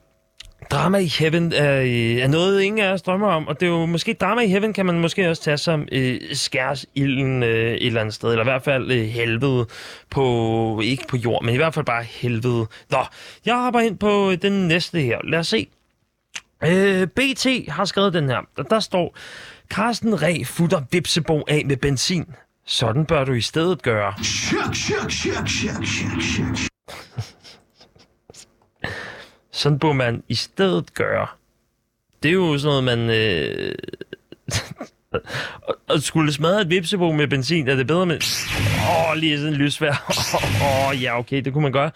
Drama 0.72 0.98
i 0.98 1.12
Heaven 1.20 1.54
er, 1.54 1.82
øh, 1.82 2.18
er 2.18 2.28
noget, 2.28 2.62
ingen 2.62 2.86
af 2.86 2.94
os 2.94 3.02
drømmer 3.02 3.28
om, 3.28 3.48
og 3.48 3.60
det 3.60 3.66
er 3.66 3.70
jo 3.70 3.86
måske 3.86 4.14
Drama 4.14 4.42
i 4.42 4.48
Heaven 4.48 4.74
kan 4.74 4.86
man 4.86 5.00
måske 5.00 5.30
også 5.30 5.42
tage 5.42 5.58
som 5.58 5.88
øh, 5.92 6.22
skærsilden 6.34 7.44
øh, 7.44 7.72
et 7.72 7.86
eller 7.86 8.02
andet 8.02 8.16
sted, 8.16 8.30
eller 8.30 8.44
i 8.44 8.50
hvert 8.50 8.64
fald 8.64 8.92
øh, 8.92 9.06
helvede 9.06 9.68
på, 10.10 10.82
ikke 10.84 11.04
på 11.08 11.18
jord, 11.18 11.44
men 11.44 11.54
i 11.54 11.58
hvert 11.58 11.74
fald 11.74 11.86
bare 11.86 12.04
helvede. 12.04 12.68
Nå, 12.92 12.98
jeg 13.46 13.56
hopper 13.56 13.80
ind 13.80 13.98
på 13.98 14.32
øh, 14.32 14.38
den 14.42 14.68
næste 14.68 15.00
her. 15.00 15.18
Lad 15.24 15.40
os 15.40 15.48
se. 15.48 15.68
Øh, 16.64 17.08
BT 17.08 17.48
har 17.70 17.86
skrevet 17.86 18.14
den 18.14 18.30
her, 18.30 18.38
og 18.58 18.70
der 18.70 18.80
står, 18.80 19.16
Carsten 19.70 20.22
Ræ 20.22 20.44
futter 20.46 20.82
Vipsebo 20.92 21.44
af 21.48 21.66
med 21.66 21.78
benzin. 21.78 22.26
Sådan 22.66 23.06
bør 23.06 23.24
du 23.24 23.34
i 23.34 23.42
stedet 23.42 23.82
gøre. 23.82 24.14
Sådan 29.52 29.80
bør 29.80 29.94
man 29.94 30.24
i 30.30 30.36
stedet 30.36 30.94
gøre. 30.94 31.28
Det 32.24 32.30
er 32.30 32.34
jo 32.34 32.58
sådan 32.58 32.84
noget, 32.84 32.84
man... 32.84 33.10
Øh... 33.10 33.76
og 35.90 36.02
skulle 36.02 36.34
smadre 36.34 36.62
et 36.62 36.70
vipsebo 36.70 37.12
med 37.12 37.28
benzin, 37.28 37.68
er 37.68 37.76
det 37.76 37.88
bedre 37.88 38.06
med... 38.06 38.16
Åh, 38.16 39.10
oh, 39.10 39.18
lige 39.18 39.38
sådan 39.38 39.54
en 39.54 39.60
lysvær. 39.60 40.06
Åh, 40.62 40.90
oh, 40.90 41.04
ja, 41.04 41.20
okay, 41.20 41.42
det 41.42 41.54
kunne 41.54 41.62
man 41.62 41.72
gøre. 41.72 41.92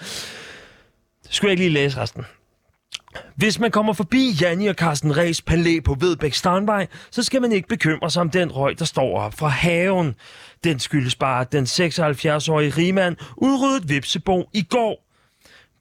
Skulle 1.30 1.50
jeg 1.50 1.52
ikke 1.52 1.64
lige 1.64 1.74
læse 1.74 2.02
resten? 2.02 2.26
Hvis 3.40 3.60
man 3.60 3.72
kommer 3.72 3.94
forbi 3.94 4.32
Janni 4.42 4.68
og 4.68 4.76
Carsten 4.76 5.18
Ræs 5.18 5.42
palæ 5.42 5.80
på 5.86 5.96
Vedbæk 6.00 6.34
Strandvej, 6.34 6.88
så 7.12 7.24
skal 7.24 7.42
man 7.42 7.52
ikke 7.52 7.68
bekymre 7.68 8.12
sig 8.12 8.22
om 8.22 8.30
den 8.30 8.52
røg, 8.52 8.80
der 8.80 8.86
står 8.86 9.20
op 9.20 9.34
fra 9.34 9.48
haven. 9.48 10.16
Den 10.64 10.80
skyldes 10.80 11.16
bare, 11.16 11.46
den 11.52 11.64
76-årige 11.64 12.70
rigmand 12.70 13.16
udryddet 13.38 13.90
Vipsebo 13.90 14.50
i 14.54 14.62
går. 14.62 15.06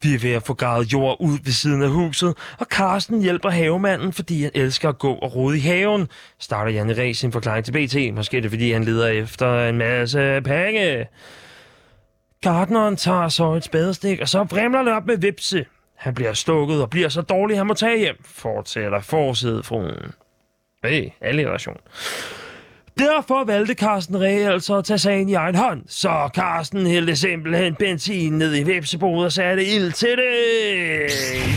Vi 0.03 0.15
er 0.15 0.19
ved 0.19 0.33
at 0.33 0.43
få 0.43 0.55
gravet 0.55 0.93
jord 0.93 1.17
ud 1.21 1.39
ved 1.45 1.53
siden 1.53 1.83
af 1.83 1.91
huset, 1.91 2.35
og 2.59 2.67
Carsten 2.67 3.23
hjælper 3.23 3.51
havemanden, 3.51 4.13
fordi 4.13 4.43
han 4.43 4.51
elsker 4.55 4.89
at 4.89 4.99
gå 4.99 5.13
og 5.13 5.35
rode 5.37 5.57
i 5.57 5.61
haven. 5.61 6.09
Starter 6.39 6.73
Janne 6.73 6.99
Ræs 6.99 7.19
sin 7.19 7.33
forklaring 7.33 7.65
til 7.65 7.73
BT. 7.73 8.15
Måske 8.15 8.37
er 8.37 8.41
det, 8.41 8.51
fordi 8.51 8.73
han 8.73 8.85
leder 8.85 9.07
efter 9.07 9.69
en 9.69 9.79
masse 9.79 10.41
penge. 10.45 11.07
Gardneren 12.41 12.97
tager 12.97 13.29
så 13.29 13.53
et 13.53 13.65
spadestik, 13.65 14.21
og 14.21 14.29
så 14.29 14.43
vrimler 14.43 14.83
det 14.83 14.93
op 14.93 15.07
med 15.07 15.19
vipse. 15.19 15.65
Han 15.99 16.15
bliver 16.15 16.33
stukket 16.33 16.83
og 16.83 16.91
bliver 16.91 17.09
så 17.09 17.23
dårlig, 17.23 17.57
han 17.57 17.67
må 17.67 17.75
tage 17.75 17.99
hjem, 17.99 18.17
fortsætter 18.25 19.01
forsædefruen. 19.01 20.13
Hey, 20.85 21.09
alliteration. 21.21 21.77
Derfor 22.99 23.45
valgte 23.45 23.75
Carsten 23.75 24.21
Ræ 24.21 24.53
altså 24.53 24.77
at 24.77 24.85
tage 24.85 24.99
sagen 24.99 25.29
i 25.29 25.35
egen 25.35 25.55
hånd. 25.55 25.83
Så 25.89 26.31
Carsten 26.35 26.87
hældte 26.87 27.17
simpelthen 27.17 27.75
benzin 27.75 28.33
ned 28.33 28.57
i 28.57 28.63
vepseboet 28.63 29.25
og 29.25 29.33
satte 29.33 29.65
ild 29.65 29.93
til 29.93 30.09
det. 30.09 30.21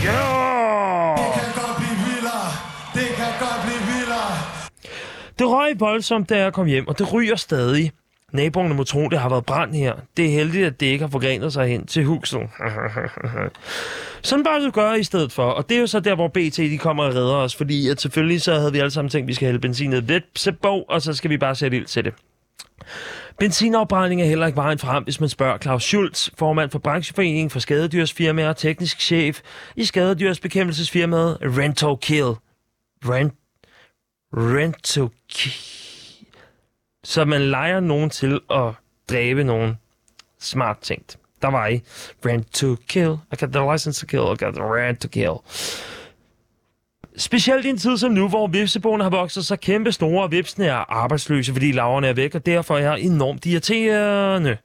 Ja! 0.04 1.14
Det 1.16 1.32
kan 1.34 1.52
godt 1.54 1.76
blive 1.78 1.98
vildere. 2.06 2.48
Det 2.94 3.08
kan 3.16 3.32
godt 3.40 3.60
blive 3.64 3.82
vildere. 3.94 4.32
Det 5.38 5.46
røg 5.50 5.80
voldsomt, 5.80 6.28
da 6.28 6.38
jeg 6.38 6.52
kom 6.52 6.66
hjem, 6.66 6.88
og 6.88 6.98
det 6.98 7.12
ryger 7.12 7.36
stadig. 7.36 7.92
Naboerne 8.32 8.74
må 8.74 8.84
tro, 8.84 9.08
det 9.08 9.18
har 9.18 9.28
været 9.28 9.46
brand 9.46 9.74
her. 9.74 9.94
Det 10.16 10.24
er 10.24 10.30
heldigt, 10.30 10.66
at 10.66 10.80
det 10.80 10.86
ikke 10.86 11.04
har 11.04 11.10
forgrenet 11.10 11.52
sig 11.52 11.68
hen 11.68 11.86
til 11.86 12.04
huset. 12.04 12.40
Sådan 14.22 14.44
bør 14.44 14.58
du 14.58 14.70
gøre 14.70 15.00
i 15.00 15.02
stedet 15.02 15.32
for. 15.32 15.44
Og 15.44 15.68
det 15.68 15.76
er 15.76 15.80
jo 15.80 15.86
så 15.86 16.00
der, 16.00 16.14
hvor 16.14 16.28
BT 16.28 16.56
de 16.56 16.78
kommer 16.78 17.04
og 17.04 17.14
redder 17.14 17.34
os. 17.34 17.56
Fordi 17.56 17.88
at 17.88 18.00
selvfølgelig 18.00 18.42
så 18.42 18.54
havde 18.54 18.72
vi 18.72 18.78
alle 18.78 18.90
sammen 18.90 19.10
tænkt, 19.10 19.24
at 19.24 19.28
vi 19.28 19.34
skal 19.34 19.46
hælde 19.46 19.60
benzinet 19.60 20.08
ved 20.08 20.20
Sebog, 20.36 20.84
og 20.88 21.02
så 21.02 21.12
skal 21.14 21.30
vi 21.30 21.38
bare 21.38 21.54
sætte 21.54 21.76
ild 21.76 21.86
til 21.86 22.04
det. 22.04 22.14
Benzinafbrænding 23.38 24.22
er 24.22 24.26
heller 24.26 24.46
ikke 24.46 24.56
vejen 24.56 24.78
frem, 24.78 25.04
hvis 25.04 25.20
man 25.20 25.28
spørger 25.28 25.58
Claus 25.58 25.82
Schultz, 25.82 26.30
formand 26.38 26.70
for 26.70 26.78
brancheforeningen 26.78 27.50
for 27.50 27.58
skadedyrsfirmaer 27.58 28.48
og 28.48 28.56
teknisk 28.56 29.00
chef 29.00 29.40
i 29.76 29.84
skadedyrsbekæmpelsesfirmaet 29.84 31.38
Rental 31.42 31.96
Kill. 32.00 32.34
Rent, 33.04 33.34
Rental 34.32 35.08
Kill. 35.28 35.81
Så 37.04 37.24
man 37.24 37.40
leger 37.40 37.80
nogen 37.80 38.10
til 38.10 38.40
at 38.50 38.74
dræbe 39.10 39.44
nogen 39.44 39.78
smart 40.40 40.78
tænkt. 40.78 41.18
Der 41.42 41.48
var 41.48 41.66
I. 41.66 41.82
Rent 42.26 42.52
to 42.54 42.76
kill. 42.88 43.16
I 43.32 43.36
got 43.40 43.52
the 43.52 43.72
license 43.72 44.00
to 44.00 44.06
kill. 44.06 44.22
I 44.22 44.44
got 44.44 44.54
the 44.54 44.64
rent 44.64 45.00
to 45.00 45.08
kill. 45.08 45.34
Specielt 47.16 47.64
i 47.64 47.68
en 47.68 47.78
tid 47.78 47.96
som 47.96 48.12
nu, 48.12 48.28
hvor 48.28 48.46
vipseboerne 48.46 49.02
har 49.02 49.10
vokset 49.10 49.46
så 49.46 49.56
kæmpe 49.56 49.92
store, 49.92 50.22
og 50.22 50.30
vipsene 50.30 50.66
er 50.66 50.92
arbejdsløse, 50.92 51.52
fordi 51.52 51.72
laverne 51.72 52.06
er 52.06 52.12
væk, 52.12 52.34
og 52.34 52.46
derfor 52.46 52.78
er 52.78 52.92
enormt 52.92 53.46
irriterende. 53.46 54.56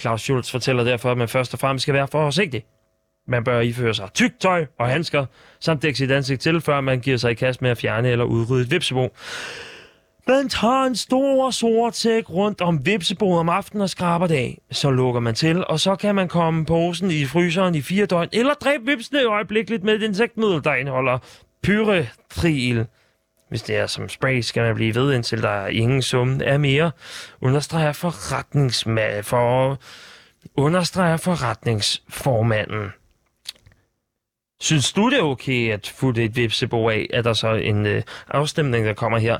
Claus 0.00 0.20
Schultz 0.20 0.50
fortæller 0.50 0.84
derfor, 0.84 1.10
at 1.10 1.18
man 1.18 1.28
først 1.28 1.54
og 1.54 1.60
fremmest 1.60 1.82
skal 1.82 1.94
være 1.94 2.08
forsigtig. 2.08 2.64
Man 3.28 3.44
bør 3.44 3.60
iføre 3.60 3.94
sig 3.94 4.08
tykt 4.14 4.40
tøj 4.40 4.66
og 4.78 4.88
handsker, 4.88 5.26
samt 5.60 5.82
dække 5.82 5.98
sit 5.98 6.10
ansigt 6.10 6.40
til, 6.40 6.60
før 6.60 6.80
man 6.80 7.00
giver 7.00 7.16
sig 7.16 7.30
i 7.30 7.34
kast 7.34 7.62
med 7.62 7.70
at 7.70 7.78
fjerne 7.78 8.08
eller 8.08 8.24
udrydde 8.24 8.62
et 8.62 8.70
vipsebo. 8.70 9.08
Man 10.28 10.48
tager 10.48 10.84
en 10.84 10.96
stor 10.96 11.50
sort 11.50 11.96
sæk 11.96 12.30
rundt 12.30 12.60
om 12.60 12.86
vipsebordet 12.86 13.40
om 13.40 13.48
aftenen 13.48 13.82
og 13.82 13.90
skraber 13.90 14.26
det 14.26 14.34
af. 14.34 14.58
Så 14.70 14.90
lukker 14.90 15.20
man 15.20 15.34
til, 15.34 15.66
og 15.66 15.80
så 15.80 15.96
kan 15.96 16.14
man 16.14 16.28
komme 16.28 16.66
posen 16.66 17.10
i 17.10 17.24
fryseren 17.24 17.74
i 17.74 17.82
fire 17.82 18.06
døgn, 18.06 18.28
eller 18.32 18.54
dræbe 18.54 18.86
vipsene 18.86 19.24
øjeblikkeligt 19.24 19.84
med 19.84 19.94
et 19.94 20.02
insektmiddel, 20.02 20.64
der 20.64 20.74
indeholder 20.74 21.18
pyretril. 21.62 22.86
Hvis 23.48 23.62
det 23.62 23.76
er 23.76 23.86
som 23.86 24.08
spray, 24.08 24.40
skal 24.40 24.62
man 24.62 24.74
blive 24.74 24.94
ved, 24.94 25.14
indtil 25.14 25.42
der 25.42 25.48
er 25.48 25.66
ingen 25.68 26.02
sum 26.02 26.40
er 26.44 26.58
mere. 26.58 26.90
Understreger 27.40 27.92
forretningsmad 27.92 29.22
for 29.22 29.78
understreger 30.56 31.16
forretningsformanden. 31.16 32.92
Synes 34.60 34.92
du, 34.92 35.10
det 35.10 35.18
er 35.18 35.22
okay 35.22 35.72
at 35.72 35.92
futte 35.96 36.24
et 36.24 36.36
vipsebo 36.36 36.88
af? 36.88 37.06
Er 37.12 37.22
der 37.22 37.32
så 37.32 37.54
en 37.54 37.86
øh, 37.86 38.02
afstemning, 38.28 38.86
der 38.86 38.94
kommer 38.94 39.18
her? 39.18 39.38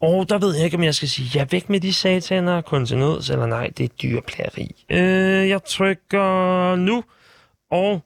Og 0.00 0.28
der 0.28 0.38
ved 0.38 0.54
jeg 0.54 0.64
ikke, 0.64 0.76
om 0.76 0.82
jeg 0.82 0.94
skal 0.94 1.08
sige 1.08 1.30
ja 1.34 1.46
væk 1.50 1.68
med 1.68 1.80
de 1.80 1.92
sataner, 1.92 2.60
kun 2.60 2.86
til 2.86 2.98
nøds, 2.98 3.30
eller 3.30 3.46
nej, 3.46 3.70
det 3.78 3.84
er 3.84 3.88
dyreplageri. 4.02 4.84
Øh, 4.90 5.48
jeg 5.48 5.64
trykker 5.64 6.76
nu, 6.76 7.04
og 7.70 8.00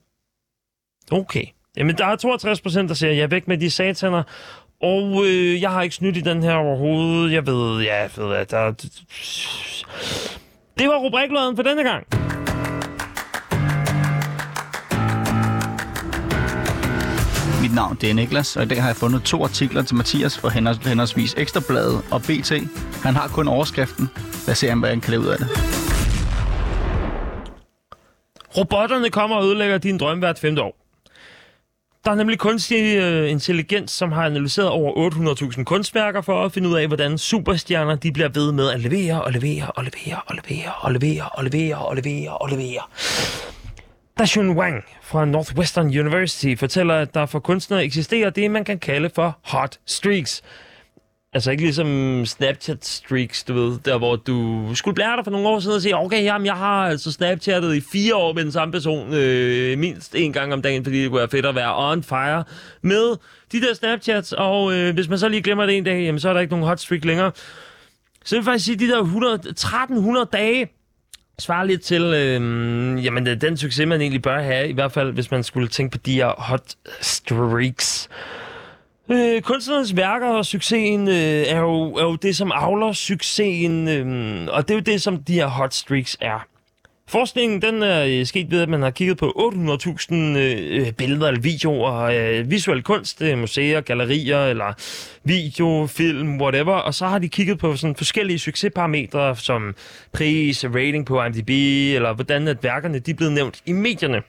okay. 1.11 1.45
Jamen, 1.77 1.99
der 1.99 2.07
er 2.07 2.17
62 2.17 2.61
procent, 2.61 2.89
der 2.89 2.95
siger 2.95 3.13
ja 3.13 3.27
væk 3.27 3.49
med 3.49 3.59
de 3.59 3.71
sataner, 3.71 4.23
og 4.83 5.27
øh, 5.27 5.63
jeg 5.63 5.71
har 5.71 5.83
ikke 5.83 5.95
snydt 5.95 6.17
i 6.17 6.21
den 6.21 6.43
her 6.43 6.55
overhovedet. 6.55 7.33
Jeg 7.33 7.47
ved, 7.47 7.83
ja, 7.83 8.01
jeg 8.01 8.11
ved, 8.17 8.35
at 8.35 8.51
der... 8.51 8.71
Det 10.79 10.89
var 10.89 10.99
rubrikløden 10.99 11.57
for 11.57 11.63
denne 11.63 11.83
gang. 11.83 12.34
Mit 17.75 17.77
navn 17.77 17.99
det 18.01 18.11
er 18.11 18.15
Niklas, 18.15 18.57
og 18.57 18.63
i 18.63 18.67
dag 18.67 18.83
har 18.83 18.89
jeg 18.89 18.97
fundet 18.97 19.23
to 19.23 19.45
artikler 19.45 19.83
til 19.83 19.97
Mathias 19.97 20.39
fra 20.39 20.49
henholdsvis 20.49 21.35
Ekstrabladet 21.39 22.03
og 22.11 22.23
BT. 22.23 22.53
Han 23.05 23.15
har 23.15 23.29
kun 23.29 23.49
overskriften. 23.49 24.11
Lad 24.47 24.53
os 24.53 24.59
se, 24.59 24.75
hvad 24.75 24.89
han 24.89 25.01
kan 25.01 25.11
lave 25.11 25.23
ud 25.23 25.27
af 25.27 25.39
det. 25.39 25.49
Robotterne 28.57 29.11
kommer 29.11 29.37
og 29.37 29.45
ødelægger 29.45 29.79
din 29.79 29.99
drøm 29.99 30.19
hvert 30.19 30.39
femte 30.39 30.63
år. 30.63 30.77
Der 32.05 32.11
er 32.11 32.15
nemlig 32.15 32.39
kunstig 32.39 32.97
øh, 32.97 33.31
intelligens, 33.31 33.91
som 33.91 34.13
har 34.13 34.25
analyseret 34.27 34.69
over 34.69 35.11
800.000 35.55 35.65
kunstværker 35.65 36.21
for 36.21 36.45
at 36.45 36.53
finde 36.53 36.69
ud 36.69 36.75
af, 36.75 36.87
hvordan 36.87 37.19
superstjerner 37.19 37.97
de 37.97 38.13
bliver 38.13 38.29
ved 38.29 38.53
med 38.53 38.71
at 38.71 38.81
levere 38.81 39.23
og 39.23 39.33
levere 39.33 39.71
og 39.71 39.85
levere 39.85 40.21
og 40.27 40.35
levere 40.35 40.73
og 40.81 40.93
levere 40.93 41.29
og 41.29 41.45
levere 41.45 41.79
og 41.79 41.97
levere 41.97 42.37
og 42.37 42.49
levere. 42.49 42.83
Dashun 44.19 44.57
Wang 44.57 44.85
fra 45.03 45.25
Northwestern 45.25 45.87
University 45.87 46.55
fortæller, 46.57 46.95
at 46.95 47.15
der 47.15 47.27
for 47.27 47.39
kunstnere 47.39 47.85
eksisterer 47.85 48.31
det, 48.31 48.51
man 48.51 48.65
kan 48.65 48.79
kalde 48.79 49.11
for 49.15 49.39
hot 49.43 49.79
streaks. 49.87 50.43
Altså 51.33 51.51
ikke 51.51 51.63
ligesom 51.63 52.23
Snapchat 52.27 52.85
streaks, 52.85 53.45
du 53.45 53.55
ved, 53.55 53.79
der 53.85 53.99
hvor 53.99 54.17
du 54.17 54.69
skulle 54.75 54.95
blære 54.95 55.17
dig 55.17 55.25
for 55.25 55.31
nogle 55.31 55.49
år 55.49 55.61
siden 55.61 55.77
og 55.77 55.83
sige, 55.83 55.97
okay, 55.97 56.25
jamen, 56.25 56.47
jeg 56.47 56.55
har 56.55 56.87
altså 56.87 57.13
Snapchattet 57.13 57.75
i 57.75 57.81
fire 57.93 58.15
år 58.15 58.33
med 58.33 58.43
den 58.43 58.53
samme 58.53 58.73
person, 58.73 59.15
øh, 59.15 59.79
mindst 59.79 60.15
en 60.15 60.33
gang 60.33 60.53
om 60.53 60.63
dagen, 60.63 60.85
fordi 60.85 61.03
det 61.03 61.11
kunne 61.11 61.19
være 61.19 61.29
fedt 61.29 61.47
at 61.47 61.55
være 61.55 61.91
on 61.91 62.03
fire 62.03 62.45
med 62.83 63.17
de 63.53 63.61
der 63.61 63.75
Snapchats, 63.75 64.33
og 64.33 64.75
øh, 64.75 64.95
hvis 64.95 65.09
man 65.09 65.19
så 65.19 65.29
lige 65.29 65.43
glemmer 65.43 65.67
det 65.67 65.77
en 65.77 65.85
dag, 65.85 66.05
jamen, 66.05 66.21
så 66.21 66.29
er 66.29 66.33
der 66.33 66.41
ikke 66.41 66.53
nogen 66.53 66.67
hot 66.67 66.81
streak 66.81 67.05
længere. 67.05 67.33
Så 68.25 68.37
jeg 68.37 68.41
vil 68.41 68.45
faktisk 68.45 68.65
sige, 68.65 68.77
de 68.77 68.89
der 68.89 69.01
100, 69.01 69.35
1300 69.35 70.29
dage, 70.33 70.69
svarer 71.39 71.65
lidt 71.65 71.83
til 71.83 72.03
øhm, 72.03 72.97
øh, 72.97 73.05
jamen, 73.05 73.27
den 73.27 73.57
succes, 73.57 73.87
man 73.87 74.01
egentlig 74.01 74.23
bør 74.23 74.43
have, 74.43 74.69
i 74.69 74.73
hvert 74.73 74.93
fald 74.93 75.13
hvis 75.13 75.31
man 75.31 75.43
skulle 75.43 75.69
tænke 75.69 75.99
på 75.99 75.99
de 76.07 76.15
her 76.15 76.35
hot 76.39 76.75
streaks. 77.01 78.09
Øh, 79.11 79.43
kunstnernes 79.43 79.97
værker 79.97 80.27
og 80.27 80.47
succesen 80.47 81.09
øh, 81.09 81.15
er, 81.15 81.61
jo, 81.61 81.95
er 81.95 82.03
jo 82.03 82.17
det, 82.17 82.37
som 82.37 82.53
avler 82.55 82.93
succesen, 82.93 83.89
øh, 83.89 84.49
og 84.55 84.69
det 84.69 84.75
er 84.75 84.79
jo 84.79 84.83
det, 84.83 85.03
som 85.03 85.23
de 85.23 85.33
her 85.35 85.47
hot 85.47 85.75
streaks 85.75 86.17
er. 86.21 86.47
Forskningen 87.09 87.63
den 87.63 87.83
er 87.83 88.05
øh, 88.05 88.27
sket 88.27 88.51
ved, 88.51 88.63
at 88.63 88.69
man 88.69 88.83
har 88.83 88.91
kigget 88.91 89.17
på 89.19 89.27
800.000 89.27 90.15
øh, 90.15 90.93
billeder 90.93 91.29
eller 91.29 91.41
videoer 91.41 91.91
af 91.91 92.33
øh, 92.33 92.51
visuel 92.51 92.83
kunst, 92.83 93.23
øh, 93.23 93.39
museer, 93.39 93.81
gallerier 93.81 94.47
eller 94.47 94.73
video, 95.25 95.87
film, 95.87 96.41
whatever. 96.41 96.75
Og 96.75 96.95
så 96.95 97.07
har 97.07 97.19
de 97.19 97.29
kigget 97.29 97.59
på 97.59 97.77
sådan 97.77 97.97
forskellige 97.97 98.39
succesparametre 98.39 99.37
som 99.37 99.75
pris, 100.13 100.65
rating 100.65 101.07
på 101.07 101.23
IMDb, 101.23 101.51
eller 101.95 102.15
hvordan 102.15 102.49
at 102.49 102.65
værkerne 102.65 102.99
de 102.99 103.11
er 103.11 103.15
blevet 103.15 103.33
nævnt 103.33 103.63
i 103.67 103.73
medierne. 103.73 104.23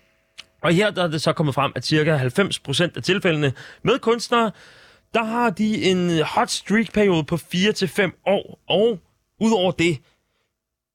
Og 0.62 0.74
her 0.74 0.91
der 0.91 1.03
er 1.03 1.08
det 1.08 1.22
så 1.22 1.34
kommet 1.34 1.55
frem, 1.55 1.72
at 1.75 1.86
cirka 1.86 2.17
90% 2.17 2.91
af 2.96 3.03
tilfældene 3.03 3.53
med 3.84 4.00
kunstnere, 4.00 4.51
der 5.13 5.24
har 5.24 5.50
de 5.50 5.84
en 5.84 6.10
øh, 6.10 6.20
hot 6.25 6.50
streak-periode 6.50 7.24
på 7.24 7.36
4-5 7.36 8.22
år. 8.25 8.60
Og 8.67 9.00
udover 9.41 9.72
det, 9.72 9.98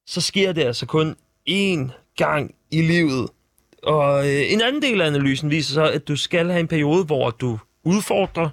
så 0.07 0.21
sker 0.21 0.51
det 0.51 0.63
altså 0.63 0.85
kun 0.85 1.15
én 1.49 1.91
gang 2.17 2.55
i 2.71 2.81
livet. 2.81 3.29
Og 3.83 4.27
øh, 4.27 4.53
en 4.53 4.61
anden 4.61 4.81
del 4.81 5.01
af 5.01 5.07
analysen 5.07 5.51
viser 5.51 5.73
så, 5.73 5.91
at 5.91 6.07
du 6.07 6.15
skal 6.15 6.49
have 6.49 6.59
en 6.59 6.67
periode, 6.67 7.05
hvor 7.05 7.29
du 7.29 7.59
udfordrer, 7.83 8.49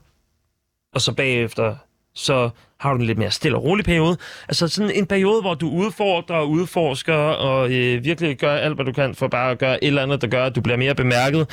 og 0.94 1.00
så 1.00 1.14
bagefter, 1.14 1.76
så 2.18 2.50
har 2.80 2.92
du 2.92 2.98
en 2.98 3.06
lidt 3.06 3.18
mere 3.18 3.30
stille 3.30 3.56
og 3.56 3.64
rolig 3.64 3.84
periode. 3.84 4.16
Altså 4.48 4.68
sådan 4.68 4.90
en 4.90 5.06
periode, 5.06 5.40
hvor 5.40 5.54
du 5.54 5.70
udfordrer 5.70 6.36
og 6.36 6.50
udforsker, 6.50 7.14
og 7.14 7.70
øh, 7.72 8.04
virkelig 8.04 8.36
gør 8.36 8.56
alt, 8.56 8.74
hvad 8.74 8.84
du 8.84 8.92
kan 8.92 9.14
for 9.14 9.28
bare 9.28 9.50
at 9.50 9.58
gøre 9.58 9.84
et 9.84 9.86
eller 9.86 10.02
andet, 10.02 10.22
der 10.22 10.28
gør, 10.28 10.44
at 10.44 10.56
du 10.56 10.60
bliver 10.60 10.76
mere 10.76 10.94
bemærket. 10.94 11.50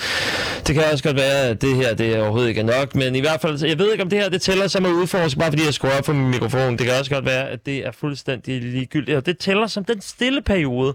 Det 0.67 0.75
kan 0.75 0.83
også 0.91 1.03
godt 1.03 1.15
være, 1.15 1.41
at 1.49 1.61
det 1.61 1.75
her 1.75 1.95
det 1.95 2.15
er 2.15 2.21
overhovedet 2.21 2.49
ikke 2.49 2.61
er 2.61 2.79
nok, 2.79 2.95
men 2.95 3.15
i 3.15 3.19
hvert 3.19 3.41
fald, 3.41 3.65
jeg 3.65 3.79
ved 3.79 3.91
ikke, 3.91 4.03
om 4.03 4.09
det 4.09 4.19
her 4.19 4.29
det 4.29 4.41
tæller 4.41 4.67
som 4.67 4.85
at 4.85 4.91
udforske, 4.91 5.39
bare 5.39 5.51
fordi 5.51 5.65
jeg 5.65 5.73
skruer 5.73 5.97
op 5.97 6.05
for 6.05 6.13
min 6.13 6.29
mikrofon. 6.29 6.77
Det 6.77 6.85
kan 6.85 6.99
også 6.99 7.11
godt 7.11 7.25
være, 7.25 7.49
at 7.49 7.65
det 7.65 7.85
er 7.85 7.91
fuldstændig 7.91 8.61
ligegyldigt, 8.61 9.17
og 9.17 9.25
det 9.25 9.37
tæller 9.37 9.67
som 9.67 9.85
den 9.85 10.01
stille 10.01 10.41
periode. 10.41 10.93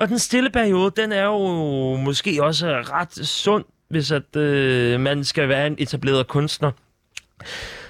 Og 0.00 0.08
den 0.08 0.18
stille 0.18 0.50
periode, 0.50 0.92
den 0.96 1.12
er 1.12 1.24
jo 1.24 1.96
måske 1.96 2.44
også 2.44 2.66
ret 2.68 3.26
sund, 3.26 3.64
hvis 3.90 4.12
at 4.12 4.36
øh, 4.36 5.00
man 5.00 5.24
skal 5.24 5.48
være 5.48 5.66
en 5.66 5.74
etableret 5.78 6.26
kunstner. 6.26 6.70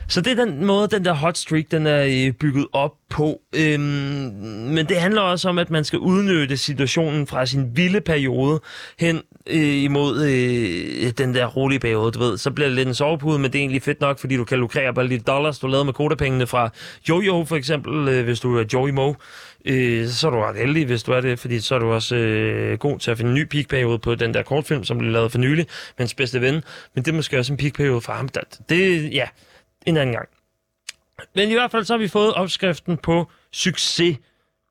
Så 0.09 0.21
det 0.21 0.39
er 0.39 0.45
den 0.45 0.65
måde, 0.65 0.89
den 0.89 1.05
der 1.05 1.13
hot 1.13 1.39
streak, 1.39 1.65
den 1.71 1.87
er 1.87 2.05
øh, 2.05 2.33
bygget 2.33 2.67
op 2.73 2.93
på. 3.11 3.41
Øhm, 3.57 3.81
men 4.75 4.87
det 4.87 4.97
handler 5.01 5.21
også 5.21 5.49
om, 5.49 5.59
at 5.59 5.71
man 5.71 5.85
skal 5.85 5.99
udnytte 5.99 6.57
situationen 6.57 7.27
fra 7.27 7.47
sin 7.47 7.77
vilde 7.77 8.01
periode 8.01 8.61
hen 8.99 9.23
øh, 9.47 9.83
imod 9.83 10.25
øh, 10.25 11.13
den 11.19 11.35
der 11.35 11.47
rolige 11.47 11.79
periode, 11.79 12.13
du 12.13 12.19
ved. 12.19 12.39
Så 12.39 12.51
bliver 12.51 12.69
det 12.69 12.77
lidt 12.77 12.89
en 12.89 12.95
sovepude, 12.95 13.39
men 13.39 13.53
det 13.53 13.59
er 13.59 13.63
egentlig 13.63 13.83
fedt 13.83 14.01
nok, 14.01 14.19
fordi 14.19 14.37
du 14.37 14.45
kan 14.45 14.59
lukrere 14.59 14.95
på 14.95 15.03
lidt 15.03 15.27
dollars, 15.27 15.59
du 15.59 15.67
lavede 15.67 15.85
med 15.85 15.93
kodapengene 15.93 16.47
fra 16.47 16.71
Jojo 17.09 17.45
for 17.45 17.57
eksempel, 17.57 18.09
øh, 18.09 18.25
hvis 18.25 18.41
du 18.41 18.59
er 18.59 18.65
Joey 18.73 18.91
Mo. 18.91 19.15
Øh, 19.65 20.09
så 20.09 20.27
er 20.27 20.31
du 20.31 20.39
ret 20.39 20.57
heldig, 20.57 20.87
hvis 20.87 21.03
du 21.03 21.13
er 21.13 21.21
det, 21.21 21.39
fordi 21.39 21.61
så 21.61 21.75
er 21.75 21.79
du 21.79 21.93
også 21.93 22.17
øh, 22.17 22.79
god 22.79 22.99
til 22.99 23.11
at 23.11 23.17
finde 23.17 23.31
en 23.31 23.35
ny 23.35 23.45
peakperiode 23.45 23.99
på 23.99 24.15
den 24.15 24.35
der 24.35 24.43
kortfilm, 24.43 24.85
som 24.85 24.99
blev 24.99 25.11
lavet 25.11 25.33
for 25.33 25.39
nylig, 25.39 25.67
med 25.67 25.99
hans 25.99 26.15
bedste 26.15 26.41
ven. 26.41 26.55
Men 26.95 27.05
det 27.05 27.09
er 27.09 27.15
måske 27.15 27.39
også 27.39 27.53
en 27.53 27.57
peakperiode 27.57 28.01
for 28.01 28.13
ham. 28.13 28.29
Det, 28.69 29.13
ja, 29.13 29.27
en 29.87 29.97
anden 29.97 30.15
gang. 30.15 30.29
Men 31.35 31.51
i 31.51 31.53
hvert 31.53 31.71
fald 31.71 31.85
så 31.85 31.93
har 31.93 31.99
vi 31.99 32.09
fået 32.09 32.35
opskriften 32.35 32.97
på 32.97 33.31
succes 33.53 34.19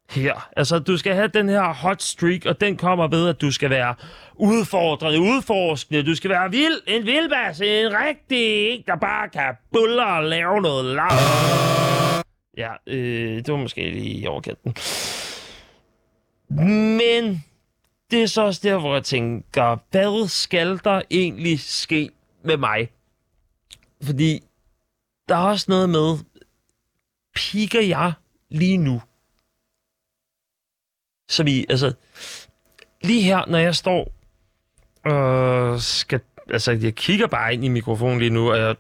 her. 0.09 0.49
Altså, 0.57 0.79
du 0.79 0.97
skal 0.97 1.15
have 1.15 1.27
den 1.27 1.49
her 1.49 1.73
hot 1.73 2.01
streak, 2.01 2.45
og 2.45 2.61
den 2.61 2.77
kommer 2.77 3.07
ved, 3.07 3.29
at 3.29 3.41
du 3.41 3.51
skal 3.51 3.69
være 3.69 3.95
udfordrende, 4.35 5.19
udforskende, 5.19 6.03
du 6.03 6.15
skal 6.15 6.29
være 6.29 6.51
vild, 6.51 6.81
en 6.87 7.05
vildbas, 7.05 7.61
en 7.61 7.91
rigtig 8.07 8.69
en, 8.69 8.83
der 8.87 8.95
bare 8.95 9.29
kan 9.29 9.55
bulle 9.71 10.05
og 10.05 10.23
lave 10.23 10.61
noget 10.61 10.85
lav. 10.85 11.11
Ja, 12.57 12.71
øh, 12.87 13.35
det 13.37 13.47
var 13.47 13.57
måske 13.57 13.89
lige 13.89 14.19
i 14.19 14.27
overkanten. 14.27 14.75
Men 16.97 17.43
det 18.11 18.23
er 18.23 18.27
så 18.27 18.41
også 18.41 18.61
der, 18.63 18.79
hvor 18.79 18.93
jeg 18.93 19.03
tænker, 19.03 19.77
hvad 19.91 20.27
skal 20.27 20.79
der 20.83 21.01
egentlig 21.11 21.59
ske 21.59 22.09
med 22.43 22.57
mig? 22.57 22.89
Fordi 24.03 24.43
der 25.29 25.35
er 25.35 25.39
også 25.39 25.65
noget 25.69 25.89
med, 25.89 26.17
piker 27.35 27.81
jeg 27.81 28.13
lige 28.49 28.77
nu? 28.77 29.01
Så 31.29 31.43
vi, 31.43 31.65
altså, 31.69 31.93
lige 33.01 33.21
her, 33.21 33.45
når 33.47 33.57
jeg 33.57 33.75
står 33.75 34.11
og 35.05 35.81
skal, 35.81 36.19
altså, 36.49 36.71
jeg 36.71 36.95
kigger 36.95 37.27
bare 37.27 37.53
ind 37.53 37.65
i 37.65 37.67
mikrofonen 37.67 38.19
lige 38.19 38.29
nu, 38.29 38.51
og 38.51 38.57
jeg, 38.57 38.75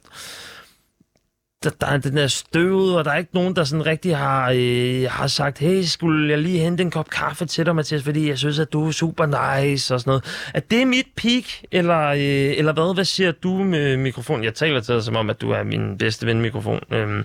der, 1.63 1.69
der 1.81 1.87
er 1.87 1.97
den 1.97 2.17
der 2.17 2.27
støvet, 2.27 2.97
og 2.97 3.05
der 3.05 3.11
er 3.11 3.17
ikke 3.17 3.33
nogen, 3.33 3.55
der 3.55 3.63
sådan 3.63 3.85
rigtig 3.85 4.17
har, 4.17 4.53
øh, 4.55 5.05
har 5.09 5.27
sagt, 5.27 5.59
hey, 5.59 5.81
skulle 5.81 6.29
jeg 6.29 6.37
lige 6.37 6.59
hente 6.59 6.83
en 6.83 6.91
kop 6.91 7.09
kaffe 7.09 7.45
til 7.45 7.65
dig, 7.65 7.75
Mathias, 7.75 8.03
fordi 8.03 8.29
jeg 8.29 8.37
synes, 8.37 8.59
at 8.59 8.73
du 8.73 8.87
er 8.87 8.91
super 8.91 9.25
nice 9.25 9.93
og 9.93 9.99
sådan 9.99 10.09
noget. 10.09 10.51
Er 10.53 10.59
det 10.59 10.87
mit 10.87 11.07
peak, 11.15 11.43
eller, 11.71 12.07
øh, 12.07 12.57
eller 12.57 12.73
hvad? 12.73 12.93
Hvad 12.93 13.05
siger 13.05 13.31
du 13.31 13.53
med 13.63 13.97
mikrofon? 13.97 14.43
Jeg 14.43 14.53
taler 14.53 14.81
til 14.81 14.95
dig 14.95 15.03
som 15.03 15.15
om, 15.15 15.29
at 15.29 15.41
du 15.41 15.51
er 15.51 15.63
min 15.63 15.97
bedste 15.97 16.25
ven 16.25 16.41
mikrofon. 16.41 16.79
Øhm, 16.91 17.23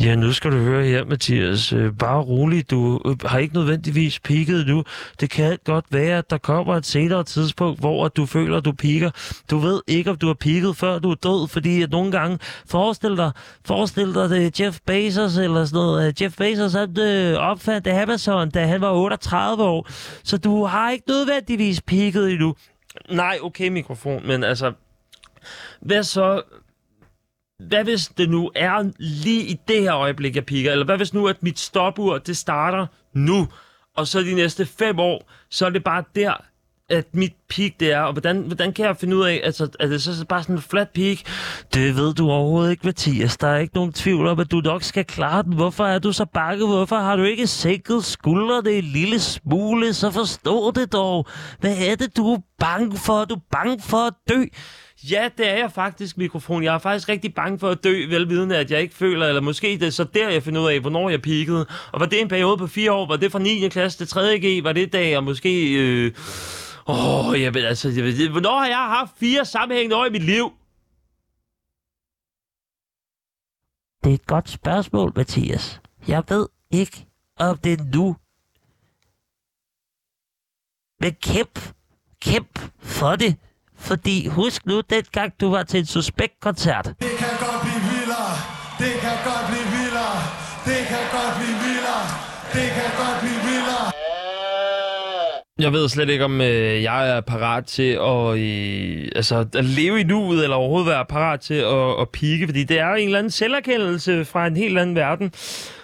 ja, 0.00 0.14
nu 0.14 0.32
skal 0.32 0.50
du 0.50 0.56
høre 0.56 0.84
her, 0.84 1.04
Mathias. 1.04 1.72
Øh, 1.72 1.92
bare 1.92 2.20
rolig, 2.20 2.70
du 2.70 3.00
øh, 3.06 3.16
har 3.24 3.38
ikke 3.38 3.54
nødvendigvis 3.54 4.18
peaked 4.18 4.64
nu. 4.64 4.84
Det 5.20 5.30
kan 5.30 5.58
godt 5.64 5.84
være, 5.90 6.18
at 6.18 6.30
der 6.30 6.38
kommer 6.38 6.76
et 6.76 6.86
senere 6.86 7.24
tidspunkt, 7.24 7.80
hvor 7.80 8.04
at 8.06 8.16
du 8.16 8.26
føler, 8.26 8.56
at 8.56 8.64
du 8.64 8.72
piker. 8.72 9.10
Du 9.50 9.58
ved 9.58 9.80
ikke, 9.86 10.10
om 10.10 10.16
du 10.16 10.26
har 10.26 10.34
peaked, 10.34 10.74
før 10.74 10.98
du 10.98 11.10
er 11.10 11.14
død, 11.14 11.48
fordi 11.48 11.82
at 11.82 11.90
nogle 11.90 12.12
gange, 12.12 12.38
forestil 12.66 13.16
dig, 13.16 13.30
Forestil 13.70 14.14
dig 14.14 14.30
det 14.30 14.60
Jeff 14.60 14.78
Bezos 14.86 15.36
eller 15.36 15.64
sådan 15.64 15.76
noget. 15.76 16.06
Øh, 16.06 16.22
Jeff 16.22 16.36
Bezos 16.36 16.72
han 16.72 16.98
øh, 16.98 17.38
opfandt 17.38 17.86
Amazon, 17.86 18.50
da 18.50 18.66
han 18.66 18.80
var 18.80 18.92
38 18.92 19.64
år. 19.64 19.88
Så 20.24 20.38
du 20.38 20.64
har 20.64 20.90
ikke 20.90 21.08
nødvendigvis 21.08 21.80
peaked 21.80 22.24
endnu. 22.24 22.54
Nej, 23.10 23.38
okay 23.42 23.68
mikrofon, 23.68 24.26
men 24.26 24.44
altså... 24.44 24.72
Hvad 25.80 26.02
så... 26.02 26.42
Hvad 27.58 27.84
hvis 27.84 28.08
det 28.08 28.30
nu 28.30 28.50
er 28.54 28.90
lige 28.98 29.42
i 29.42 29.60
det 29.68 29.80
her 29.80 29.94
øjeblik, 29.94 30.36
jeg 30.36 30.46
piker? 30.46 30.72
Eller 30.72 30.84
hvad 30.84 30.96
hvis 30.96 31.14
nu, 31.14 31.28
at 31.28 31.42
mit 31.42 31.58
stopur, 31.58 32.18
det 32.18 32.36
starter 32.36 32.86
nu? 33.12 33.48
Og 33.96 34.06
så 34.06 34.20
de 34.20 34.34
næste 34.34 34.66
fem 34.66 34.98
år, 34.98 35.30
så 35.50 35.66
er 35.66 35.70
det 35.70 35.84
bare 35.84 36.04
der, 36.14 36.44
at 36.90 37.14
mit 37.14 37.32
peak 37.48 37.72
det 37.80 37.92
er, 37.92 38.00
og 38.00 38.12
hvordan, 38.12 38.40
hvordan 38.40 38.72
kan 38.72 38.84
jeg 38.84 38.96
finde 38.96 39.16
ud 39.16 39.24
af, 39.24 39.40
altså, 39.44 39.68
er 39.80 39.86
det 39.86 40.02
så 40.02 40.24
bare 40.28 40.42
sådan 40.42 40.54
en 40.54 40.62
flat 40.62 40.88
peak? 40.94 41.18
Det 41.74 41.96
ved 41.96 42.14
du 42.14 42.30
overhovedet 42.30 42.70
ikke, 42.70 42.86
Mathias. 42.86 43.36
Der 43.36 43.48
er 43.48 43.58
ikke 43.58 43.74
nogen 43.74 43.92
tvivl 43.92 44.26
om, 44.26 44.40
at 44.40 44.50
du 44.50 44.60
nok 44.60 44.82
skal 44.82 45.04
klare 45.04 45.42
den. 45.42 45.52
Hvorfor 45.52 45.84
er 45.84 45.98
du 45.98 46.12
så 46.12 46.24
bakket? 46.34 46.68
Hvorfor 46.68 46.96
har 46.96 47.16
du 47.16 47.22
ikke 47.22 47.46
sænket 47.46 48.04
skuldrene 48.04 48.70
en 48.70 48.84
lille 48.84 49.20
smule? 49.20 49.94
Så 49.94 50.10
forstå 50.10 50.70
det 50.70 50.92
dog. 50.92 51.26
Hvad 51.60 51.76
er 51.90 51.94
det, 51.94 52.16
du 52.16 52.34
er 52.34 52.38
bange 52.58 52.96
for? 52.96 53.24
Du 53.24 53.34
er 53.34 53.40
bange 53.52 53.80
for 53.82 54.06
at 54.06 54.14
dø. 54.28 54.44
Ja, 55.10 55.28
det 55.38 55.48
er 55.48 55.56
jeg 55.56 55.72
faktisk, 55.74 56.18
mikrofon. 56.18 56.64
Jeg 56.64 56.74
er 56.74 56.78
faktisk 56.78 57.08
rigtig 57.08 57.34
bange 57.34 57.58
for 57.58 57.68
at 57.68 57.84
dø, 57.84 58.06
velvidende, 58.08 58.56
at 58.56 58.70
jeg 58.70 58.80
ikke 58.80 58.94
føler, 58.94 59.26
eller 59.26 59.40
måske 59.40 59.66
det 59.80 59.82
er 59.82 59.90
så 59.90 60.04
der, 60.04 60.28
jeg 60.28 60.42
finder 60.42 60.60
ud 60.60 60.68
af, 60.68 60.80
hvornår 60.80 61.10
jeg 61.10 61.22
peakede. 61.22 61.66
Og 61.92 62.00
var 62.00 62.06
det 62.06 62.20
en 62.20 62.28
periode 62.28 62.56
på 62.56 62.66
fire 62.66 62.92
år? 62.92 63.06
Var 63.06 63.16
det 63.16 63.32
fra 63.32 63.38
9. 63.38 63.68
klasse 63.68 63.98
til 63.98 64.08
3. 64.08 64.38
G? 64.38 64.64
Var 64.64 64.72
det 64.72 64.92
dag, 64.92 65.16
og 65.16 65.24
måske... 65.24 65.72
Øh 65.72 66.12
Åh, 66.90 67.28
oh, 67.28 67.40
jeg 67.42 67.54
ved, 67.54 67.64
altså, 67.64 67.88
jeg 67.88 68.04
ved, 68.04 68.28
hvornår 68.28 68.58
har 68.58 68.66
jeg 68.66 68.76
haft 68.76 69.12
fire 69.18 69.44
sammenhængende 69.44 69.96
år 69.96 70.06
i 70.06 70.10
mit 70.10 70.22
liv? 70.22 70.52
Det 74.04 74.10
er 74.10 74.14
et 74.14 74.26
godt 74.26 74.48
spørgsmål, 74.48 75.12
Mathias. 75.16 75.80
Jeg 76.08 76.22
ved 76.28 76.46
ikke, 76.70 77.06
om 77.38 77.56
det 77.58 77.72
er 77.72 77.84
nu. 77.96 78.16
Men 81.00 81.14
kæmp, 81.14 81.74
kæmp 82.20 82.58
for 82.78 83.16
det. 83.16 83.36
Fordi 83.74 84.26
husk 84.26 84.66
nu, 84.66 84.80
dengang 84.80 85.40
du 85.40 85.50
var 85.50 85.62
til 85.62 85.80
en 85.80 85.86
suspekt-koncert. 85.86 86.84
Det 86.84 87.12
kan 87.22 87.34
godt 87.44 87.60
blive 87.64 87.82
vildere. 87.90 88.32
Det 88.82 88.94
kan 89.04 89.16
godt 89.28 89.44
blive 89.50 89.68
vildere. 89.76 90.16
Det 90.68 90.80
kan 90.90 91.04
godt 91.16 91.32
blive 91.38 91.56
vildere. 91.64 92.04
Det 92.54 92.68
kan 92.76 92.90
godt 93.00 93.16
blive. 93.20 93.39
Jeg 95.60 95.72
ved 95.72 95.88
slet 95.88 96.08
ikke, 96.08 96.24
om 96.24 96.40
øh, 96.40 96.82
jeg 96.82 97.16
er 97.16 97.20
parat 97.20 97.64
til 97.66 97.92
at, 97.92 98.38
øh, 98.38 99.08
altså, 99.16 99.46
at 99.54 99.64
leve 99.64 100.00
i 100.00 100.04
nuet, 100.04 100.42
eller 100.42 100.56
overhovedet 100.56 100.86
være 100.88 101.04
parat 101.04 101.40
til 101.40 101.54
at, 101.54 102.00
at 102.00 102.08
pike, 102.08 102.46
fordi 102.46 102.64
det 102.64 102.78
er 102.78 102.94
en 102.94 103.04
eller 103.04 103.18
anden 103.18 103.30
selverkendelse 103.30 104.24
fra 104.24 104.46
en 104.46 104.56
helt 104.56 104.78
anden 104.78 104.96
verden. 104.96 105.32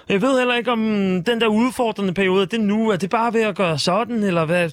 Jeg 0.08 0.22
ved 0.22 0.38
heller 0.38 0.54
ikke, 0.54 0.72
om 0.72 0.80
den 1.24 1.40
der 1.40 1.46
udfordrende 1.46 2.14
periode, 2.14 2.46
det 2.46 2.60
nu, 2.60 2.90
er 2.90 2.96
det 2.96 3.10
bare 3.10 3.32
ved 3.32 3.42
at 3.42 3.56
gøre 3.56 3.78
sådan, 3.78 4.22
eller 4.22 4.44
hvad? 4.44 4.70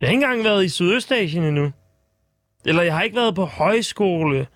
Jeg 0.00 0.08
har 0.08 0.12
ikke 0.12 0.24
engang 0.24 0.44
været 0.44 0.64
i 0.64 0.68
Sydøstasien 0.68 1.44
endnu. 1.44 1.72
Eller 2.66 2.82
jeg 2.82 2.94
har 2.94 3.02
ikke 3.02 3.16
været 3.16 3.34
på 3.34 3.44
højskole. 3.44 4.46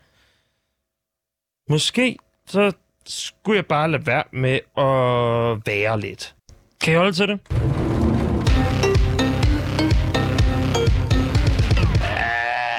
Måske 1.69 2.17
så 2.47 2.73
skulle 3.07 3.57
jeg 3.57 3.67
bare 3.67 3.91
lade 3.91 4.07
være 4.07 4.25
med 4.33 4.61
at 4.77 5.67
være 5.67 6.01
lidt. 6.01 6.35
Kan 6.83 6.95
I 6.95 6.97
holde 6.97 7.13
til 7.13 7.29
det? 7.29 7.41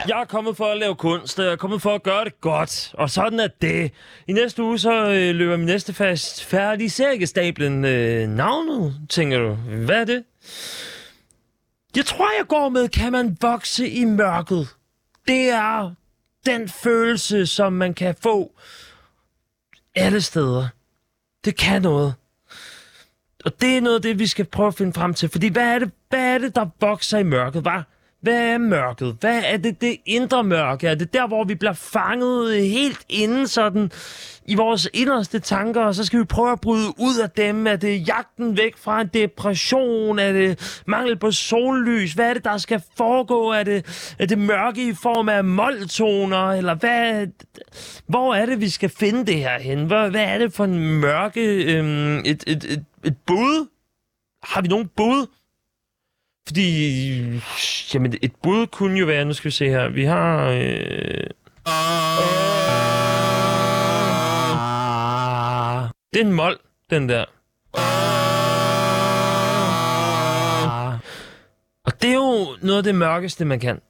Jeg 0.08 0.22
er 0.22 0.26
kommet 0.26 0.58
for 0.58 0.66
at 0.66 0.78
lave 0.78 0.96
kunst, 0.96 1.40
jeg 1.40 1.48
er 1.48 1.56
kommet 1.56 1.82
for 1.82 1.96
at 1.96 2.04
gøre 2.04 2.26
det 2.26 2.42
godt, 2.42 2.96
og 2.98 3.10
sådan 3.10 3.40
er 3.40 3.48
det. 3.62 3.92
I 4.28 4.34
næste 4.34 4.64
uge 4.64 4.80
så 4.80 5.06
øh, 5.06 5.36
løber 5.36 5.58
min 5.58 5.66
næste 5.66 5.94
fast 5.94 6.44
færdig 6.46 6.92
seriestablen 6.92 7.86
øh, 7.86 8.30
navnet, 8.30 8.96
tænker 9.10 9.40
du. 9.40 9.54
Hvad 9.86 10.02
er 10.02 10.06
det? 10.06 10.24
Jeg 11.96 12.06
tror, 12.06 12.30
jeg 12.38 12.48
går 12.48 12.70
med, 12.70 12.90
kan 12.90 13.12
man 13.12 13.38
vokse 13.42 13.90
i 13.90 14.06
mørket? 14.06 14.68
Det 15.28 15.50
er 15.50 15.94
den 16.46 16.70
følelse, 16.70 17.48
som 17.48 17.74
man 17.74 17.94
kan 17.94 18.16
få 18.24 18.52
alle 19.96 20.22
steder. 20.22 20.68
Det 21.46 21.58
kan 21.58 21.82
noget 21.82 22.14
og 23.46 23.62
det 23.62 23.78
er 23.78 23.82
noget 23.82 23.96
af 23.96 24.02
det, 24.02 24.20
vi 24.20 24.28
skal 24.28 24.46
prøve 24.46 24.68
at 24.68 24.76
finde 24.76 24.94
frem 24.94 25.14
til. 25.14 25.30
Fordi 25.30 25.48
hvad 25.48 25.76
er 25.76 25.80
det, 25.80 25.92
hvad 26.10 26.34
er 26.34 26.38
det 26.38 26.56
der 26.56 26.66
vokser 26.80 27.18
i 27.18 27.24
mørket, 27.24 27.66
Var 27.66 27.88
hvad 28.24 28.54
er 28.54 28.58
mørket? 28.58 29.18
Hvad 29.20 29.42
er 29.46 29.58
det, 29.58 29.82
det 29.82 29.98
indre 30.06 30.44
mørke? 30.44 30.88
Er 30.88 30.96
det 30.96 31.14
der, 31.14 31.28
hvor 31.28 31.44
vi 31.44 31.56
bliver 31.56 31.74
fanget 31.74 32.68
helt 32.68 33.00
inden 33.10 33.48
sådan 33.48 33.92
i 34.46 34.56
vores 34.56 34.90
inderste 34.94 35.40
tanker, 35.40 35.82
og 35.82 35.96
så 35.96 36.06
skal 36.06 36.20
vi 36.20 36.24
prøve 36.26 36.52
at 36.52 36.62
bryde 36.62 36.88
ud 36.88 37.20
af 37.24 37.30
dem? 37.30 37.68
Er 37.68 37.76
det 37.76 38.08
jagten 38.08 38.58
væk 38.58 38.78
fra 38.78 39.02
en 39.02 39.08
depression? 39.14 40.20
Er 40.20 40.32
det 40.32 40.82
mangel 40.88 41.20
på 41.20 41.32
sollys? 41.32 42.14
Hvad 42.14 42.30
er 42.30 42.34
det, 42.34 42.44
der 42.44 42.58
skal 42.58 42.82
foregå? 42.98 43.50
Er 43.50 43.64
det, 43.64 44.16
er 44.20 44.26
det 44.26 44.38
mørke 44.38 44.88
i 44.90 44.94
form 44.94 45.30
af 45.30 45.44
måltoner? 45.44 46.52
Eller 46.52 46.76
hvad, 46.76 47.28
hvor 48.08 48.36
er 48.36 48.46
det, 48.46 48.62
vi 48.62 48.70
skal 48.70 48.90
finde 48.90 49.26
det 49.26 49.36
her 49.36 49.60
hen? 49.60 49.86
Hvad, 49.86 50.10
hvad 50.10 50.24
er 50.24 50.38
det 50.38 50.54
for 50.54 50.64
en 50.64 51.00
mørke? 51.00 51.76
Øhm, 51.76 52.18
et, 52.18 52.44
et, 52.48 52.64
et, 52.64 52.86
et 53.04 53.16
bud? 53.28 53.68
Har 54.44 54.62
vi 54.62 54.68
nogen 54.68 54.90
bud? 54.98 55.28
Fordi, 56.48 57.42
jamen, 57.94 58.14
et 58.22 58.32
bud 58.44 58.68
kunne 58.68 59.00
jo 59.00 59.06
være, 59.06 59.26
nu 59.26 59.34
skal 59.34 59.46
vi 59.46 59.52
se 59.52 59.70
her, 59.70 59.90
vi 59.90 60.04
har... 60.04 60.50
Øh... 60.50 61.30
Det 66.14 66.22
er 66.22 66.26
en 66.26 66.34
mol, 66.34 66.58
den 66.90 67.10
der. 67.10 67.26
Og 71.86 72.02
det 72.02 72.10
er 72.10 72.14
jo 72.14 72.48
noget 72.62 72.78
af 72.78 72.84
det 72.84 72.96
mørkeste, 72.96 73.46
man 73.46 73.60
kan. 73.60 73.82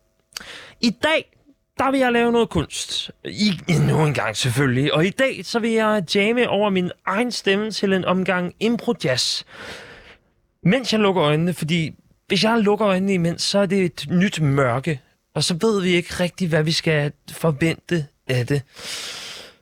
I 0.81 0.89
dag, 0.89 1.37
der 1.77 1.91
vil 1.91 1.99
jeg 1.99 2.11
lave 2.11 2.31
noget 2.31 2.49
kunst. 2.49 3.11
I, 3.25 3.51
endnu 3.67 4.05
en 4.05 4.13
gang 4.13 4.37
selvfølgelig. 4.37 4.93
Og 4.93 5.05
i 5.05 5.09
dag, 5.09 5.45
så 5.45 5.59
vil 5.59 5.71
jeg 5.71 6.03
jamme 6.15 6.49
over 6.49 6.69
min 6.69 6.91
egen 7.05 7.31
stemme 7.31 7.71
til 7.71 7.93
en 7.93 8.05
omgang 8.05 8.53
impro-jazz. 8.59 9.43
Mens 10.63 10.93
jeg 10.93 10.99
lukker 10.99 11.23
øjnene, 11.23 11.53
fordi 11.53 11.95
hvis 12.27 12.43
jeg 12.43 12.59
lukker 12.59 12.87
øjnene 12.87 13.13
imens, 13.13 13.41
så 13.41 13.59
er 13.59 13.65
det 13.65 13.85
et 13.85 14.05
nyt 14.09 14.41
mørke. 14.41 15.01
Og 15.35 15.43
så 15.43 15.57
ved 15.61 15.81
vi 15.81 15.89
ikke 15.89 16.13
rigtigt, 16.19 16.49
hvad 16.49 16.63
vi 16.63 16.71
skal 16.71 17.11
forvente 17.31 18.07
af 18.27 18.47
det. 18.47 18.61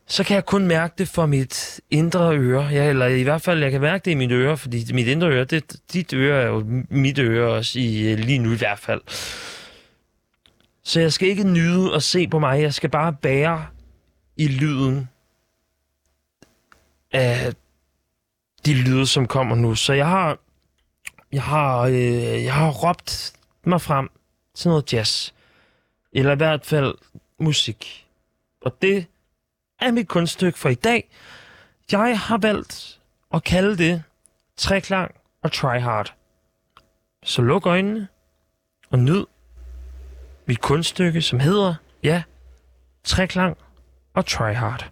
Så 0.08 0.24
kan 0.24 0.36
jeg 0.36 0.46
kun 0.46 0.68
mærke 0.68 0.94
det 0.98 1.08
for 1.08 1.26
mit 1.26 1.82
indre 1.90 2.38
øre. 2.38 2.64
Ja, 2.64 2.90
eller 2.90 3.08
i 3.08 3.24
hvert 3.24 3.42
fald, 3.42 3.64
jeg 3.64 3.72
kan 3.72 3.82
mærke 3.82 4.06
det 4.06 4.12
i 4.12 4.16
mine 4.16 4.34
ører, 4.34 4.56
fordi 4.56 4.94
mit 4.94 5.08
indre 5.08 5.28
øre, 5.28 5.46
det, 5.46 5.76
dit 5.94 6.14
øre 6.14 6.42
er 6.42 6.48
jo 6.48 6.66
mit 6.90 7.20
øre 7.20 7.54
også, 7.54 7.80
i, 7.80 8.16
lige 8.16 8.40
nu 8.40 8.54
i 8.54 8.58
hvert 8.58 8.80
fald. 8.80 9.02
Så 10.84 11.00
jeg 11.00 11.14
skal 11.14 11.28
ikke 11.28 11.44
nyde 11.44 11.96
at 11.96 12.04
se 12.04 12.28
på 12.28 12.40
mig. 12.40 12.62
Jeg 12.62 12.74
skal 12.74 12.90
bare 12.90 13.14
bære 13.14 13.66
i 14.38 14.48
lyden 14.48 15.10
af 17.12 17.54
de 18.66 18.74
lyde, 18.74 19.08
som 19.08 19.28
kommer 19.28 19.56
nu. 19.56 19.76
Så 19.76 19.94
jeg 19.94 20.08
har, 20.08 20.38
jeg 21.32 21.44
har, 21.44 21.80
øh, 21.82 22.44
jeg 22.44 22.54
har 22.54 22.72
råbt 22.72 23.34
mig 23.64 23.82
frem 23.82 24.10
til 24.56 24.70
noget 24.70 24.94
jazz. 24.94 25.32
Eller 26.14 26.32
i 26.32 26.36
hvert 26.36 26.66
fald 26.66 26.96
musik. 27.40 28.08
Og 28.62 28.82
det 28.82 29.06
er 29.80 29.92
mit 29.92 30.08
kunststykke 30.08 30.60
for 30.60 30.70
i 30.70 30.76
dag. 30.76 31.10
Jeg 31.92 32.20
har 32.20 32.38
valgt 32.38 33.00
at 33.34 33.44
kalde 33.44 33.78
det 33.78 34.04
træklang 34.58 35.16
og 35.44 35.52
try 35.52 35.80
hard. 35.80 36.14
Så 37.24 37.42
luk 37.42 37.66
øjnene 37.66 38.08
og 38.90 39.00
nyd 39.00 39.26
mit 40.46 40.62
kunststykke, 40.62 41.22
som 41.22 41.40
hedder, 41.40 41.76
ja, 42.04 42.24
træklang 43.04 43.58
og 44.14 44.26
try 44.26 44.54
hard. 44.54 44.92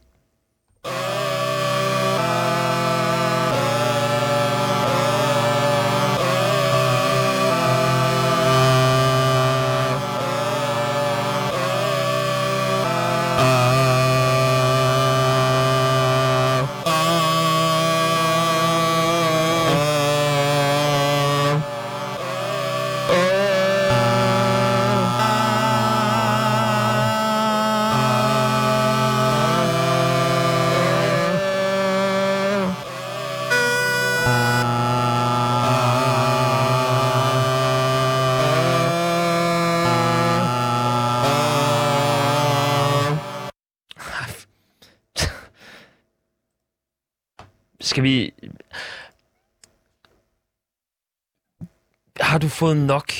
Har 52.29 52.37
du 52.37 52.47
fået 52.47 52.77
nok? 52.77 53.11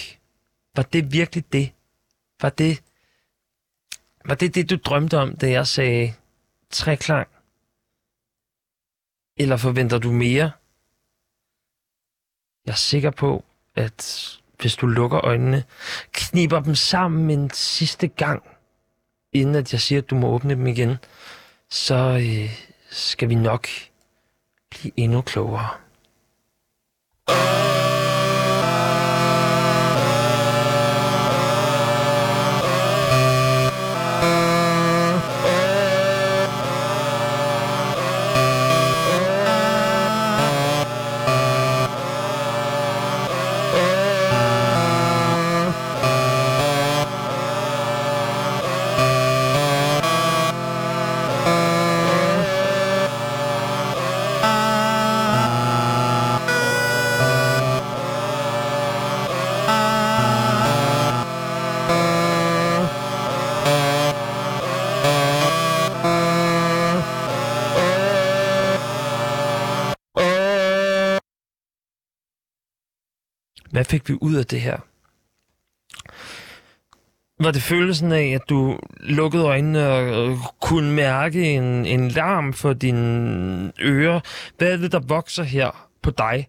Var 0.75 0.83
det 0.83 1.11
virkelig 1.11 1.53
det? 1.53 1.71
Var 2.41 2.49
det... 2.49 2.83
Var 4.25 4.35
det 4.35 4.55
det, 4.55 4.69
du 4.69 4.77
drømte 4.85 5.17
om, 5.17 5.37
da 5.37 5.49
jeg 5.49 5.67
sagde 5.67 6.13
træklang? 6.69 7.27
Eller 9.37 9.57
forventer 9.57 9.97
du 9.97 10.11
mere? 10.11 10.51
Jeg 12.65 12.71
er 12.71 12.75
sikker 12.75 13.11
på, 13.11 13.45
at 13.75 14.29
hvis 14.59 14.75
du 14.75 14.87
lukker 14.87 15.25
øjnene, 15.25 15.63
kniber 16.11 16.59
dem 16.59 16.75
sammen 16.75 17.39
en 17.39 17.49
sidste 17.49 18.07
gang, 18.07 18.43
inden 19.33 19.55
at 19.55 19.73
jeg 19.73 19.81
siger, 19.81 20.01
at 20.01 20.09
du 20.09 20.15
må 20.15 20.27
åbne 20.27 20.55
dem 20.55 20.67
igen, 20.67 20.95
så 21.69 21.95
øh, 21.95 22.49
skal 22.89 23.29
vi 23.29 23.35
nok 23.35 23.67
blive 24.69 24.93
endnu 24.97 25.21
klogere. 25.21 25.69
Øh. 27.29 27.78
Hvad 73.71 73.85
fik 73.85 74.09
vi 74.09 74.17
ud 74.21 74.35
af 74.35 74.45
det 74.45 74.61
her? 74.61 74.77
Var 77.43 77.51
det 77.51 77.61
følelsen 77.61 78.11
af, 78.11 78.27
at 78.35 78.41
du 78.49 78.79
lukkede 78.99 79.43
øjnene 79.43 79.87
og 79.87 80.29
øh, 80.31 80.37
kunne 80.61 80.91
mærke 80.91 81.53
en, 81.53 81.85
en 81.85 82.07
larm 82.07 82.53
for 82.53 82.73
dine 82.73 83.71
ører? 83.81 84.19
Hvad 84.57 84.71
er 84.71 84.77
det, 84.77 84.91
der 84.91 84.99
vokser 84.99 85.43
her 85.43 85.87
på 86.01 86.11
dig? 86.11 86.47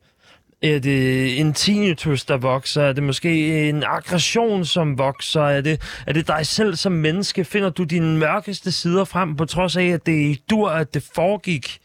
Er 0.62 0.78
det 0.78 1.40
en 1.40 1.52
tinnitus, 1.54 2.24
der 2.24 2.36
vokser? 2.36 2.82
Er 2.82 2.92
det 2.92 3.02
måske 3.02 3.68
en 3.68 3.84
aggression, 3.86 4.64
som 4.64 4.98
vokser? 4.98 5.42
Er 5.42 5.60
det, 5.60 5.80
er 6.06 6.12
det 6.12 6.28
dig 6.28 6.46
selv 6.46 6.76
som 6.76 6.92
menneske? 6.92 7.44
Finder 7.44 7.70
du 7.70 7.84
dine 7.84 8.18
mørkeste 8.18 8.72
sider 8.72 9.04
frem, 9.04 9.36
på 9.36 9.44
trods 9.44 9.76
af, 9.76 9.84
at 9.84 10.06
det 10.06 10.30
er 10.30 10.36
dur, 10.50 10.70
at 10.70 10.94
det 10.94 11.08
foregik? 11.14 11.78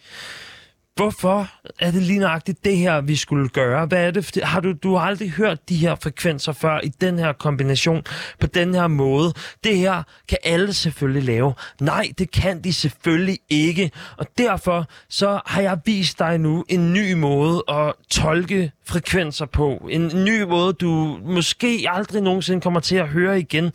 Hvorfor 0.95 1.49
er 1.79 1.91
det 1.91 2.01
lige 2.01 2.19
nøjagtigt 2.19 2.65
det 2.65 2.77
her, 2.77 3.01
vi 3.01 3.15
skulle 3.15 3.49
gøre? 3.49 3.85
Hvad 3.85 4.07
er 4.07 4.11
det? 4.11 4.39
Har 4.43 4.59
du, 4.59 4.73
du 4.73 4.95
har 4.95 5.05
aldrig 5.05 5.31
hørt 5.31 5.69
de 5.69 5.75
her 5.75 5.95
frekvenser 5.95 6.51
før 6.51 6.79
i 6.83 6.87
den 6.87 7.19
her 7.19 7.33
kombination, 7.33 8.03
på 8.39 8.47
den 8.47 8.73
her 8.73 8.87
måde. 8.87 9.33
Det 9.63 9.77
her 9.77 10.03
kan 10.27 10.37
alle 10.43 10.73
selvfølgelig 10.73 11.23
lave. 11.23 11.53
Nej, 11.81 12.11
det 12.17 12.31
kan 12.31 12.63
de 12.63 12.73
selvfølgelig 12.73 13.39
ikke. 13.49 13.91
Og 14.17 14.27
derfor 14.37 14.85
så 15.09 15.39
har 15.45 15.61
jeg 15.61 15.79
vist 15.85 16.19
dig 16.19 16.37
nu 16.37 16.65
en 16.69 16.93
ny 16.93 17.13
måde 17.13 17.63
at 17.67 17.93
tolke 18.09 18.71
frekvenser 18.85 19.45
på. 19.45 19.87
En 19.91 20.25
ny 20.25 20.41
måde, 20.41 20.73
du 20.73 21.19
måske 21.23 21.85
aldrig 21.89 22.21
nogensinde 22.21 22.61
kommer 22.61 22.79
til 22.79 22.95
at 22.95 23.07
høre 23.07 23.39
igen. 23.39 23.71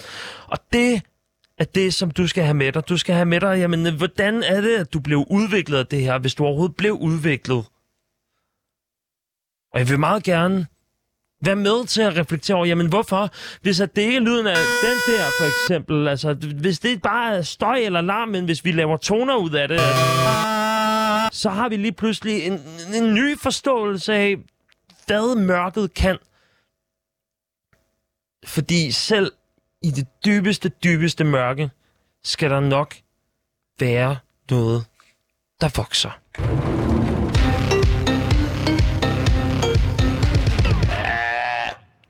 Og 0.46 0.58
det 0.72 1.02
at 1.60 1.74
det, 1.74 1.94
som 1.94 2.10
du 2.10 2.26
skal 2.26 2.44
have 2.44 2.54
med 2.54 2.72
dig. 2.72 2.88
Du 2.88 2.96
skal 2.96 3.14
have 3.14 3.26
med 3.26 3.40
dig, 3.40 3.58
jamen, 3.58 3.96
hvordan 3.96 4.42
er 4.42 4.60
det, 4.60 4.76
at 4.76 4.92
du 4.92 5.00
blev 5.00 5.24
udviklet 5.30 5.78
af 5.78 5.86
det 5.86 6.02
her, 6.02 6.18
hvis 6.18 6.34
du 6.34 6.44
overhovedet 6.44 6.76
blev 6.76 6.92
udviklet? 6.92 7.64
Og 9.72 9.78
jeg 9.78 9.88
vil 9.88 9.98
meget 9.98 10.22
gerne 10.22 10.66
være 11.44 11.56
med 11.56 11.86
til 11.86 12.02
at 12.02 12.16
reflektere 12.16 12.56
over, 12.56 12.66
jamen 12.66 12.88
hvorfor, 12.88 13.30
hvis 13.62 13.80
at 13.80 13.96
det 13.96 14.02
ikke 14.02 14.16
er 14.16 14.20
lyden 14.20 14.46
af 14.46 14.56
den 14.56 15.14
der, 15.14 15.24
for 15.40 15.46
eksempel, 15.46 16.08
altså 16.08 16.34
hvis 16.34 16.78
det 16.78 17.02
bare 17.02 17.36
er 17.36 17.42
støj 17.42 17.76
eller 17.76 18.00
larm, 18.00 18.28
men 18.28 18.44
hvis 18.44 18.64
vi 18.64 18.72
laver 18.72 18.96
toner 18.96 19.36
ud 19.36 19.50
af 19.50 19.68
det, 19.68 19.80
så 21.32 21.50
har 21.50 21.68
vi 21.68 21.76
lige 21.76 21.92
pludselig 21.92 22.42
en, 22.42 22.60
en 22.94 23.14
ny 23.14 23.38
forståelse 23.38 24.14
af, 24.14 24.36
hvad 25.06 25.36
mørket 25.36 25.94
kan. 25.94 26.18
Fordi 28.46 28.90
selv 28.90 29.32
i 29.82 29.90
det 29.90 30.06
dybeste, 30.24 30.68
dybeste 30.68 31.24
mørke, 31.24 31.70
skal 32.24 32.50
der 32.50 32.60
nok 32.60 32.94
være 33.80 34.16
noget, 34.50 34.84
der 35.60 35.68
vokser. 35.76 36.10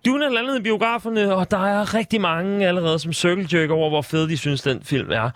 Dune 0.06 0.24
er 0.24 0.30
landet 0.30 0.58
i 0.58 0.62
biograferne, 0.62 1.34
og 1.34 1.50
der 1.50 1.66
er 1.66 1.94
rigtig 1.94 2.20
mange 2.20 2.66
allerede 2.66 2.98
som 2.98 3.12
circle 3.12 3.48
jerk 3.52 3.70
over, 3.70 3.88
hvor 3.88 4.02
fed 4.02 4.28
de 4.28 4.36
synes, 4.36 4.62
den 4.62 4.82
film 4.82 5.10
er. 5.10 5.30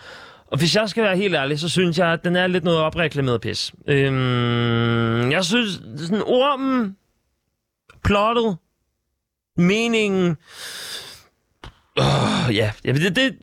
Og 0.47 0.59
hvis 0.59 0.77
jeg 0.77 0.88
skal 0.88 1.03
være 1.03 1.16
helt 1.16 1.35
ærlig, 1.35 1.59
så 1.61 1.68
synes 1.68 1.99
jeg, 1.99 2.12
at 2.12 2.25
den 2.25 2.37
er 2.37 2.47
lidt 2.47 2.64
noget 2.64 2.81
opreklameret 2.81 3.40
pis. 3.40 3.73
Øhm, 3.87 5.31
jeg 5.31 5.44
synes, 5.44 5.70
sådan 5.97 6.23
ormen, 6.23 6.97
plottet, 8.05 8.57
meningen, 9.57 10.37
Oh, 11.96 12.57
ja, 12.57 12.72
ja 12.85 12.92
det, 12.92 13.16
det, 13.16 13.38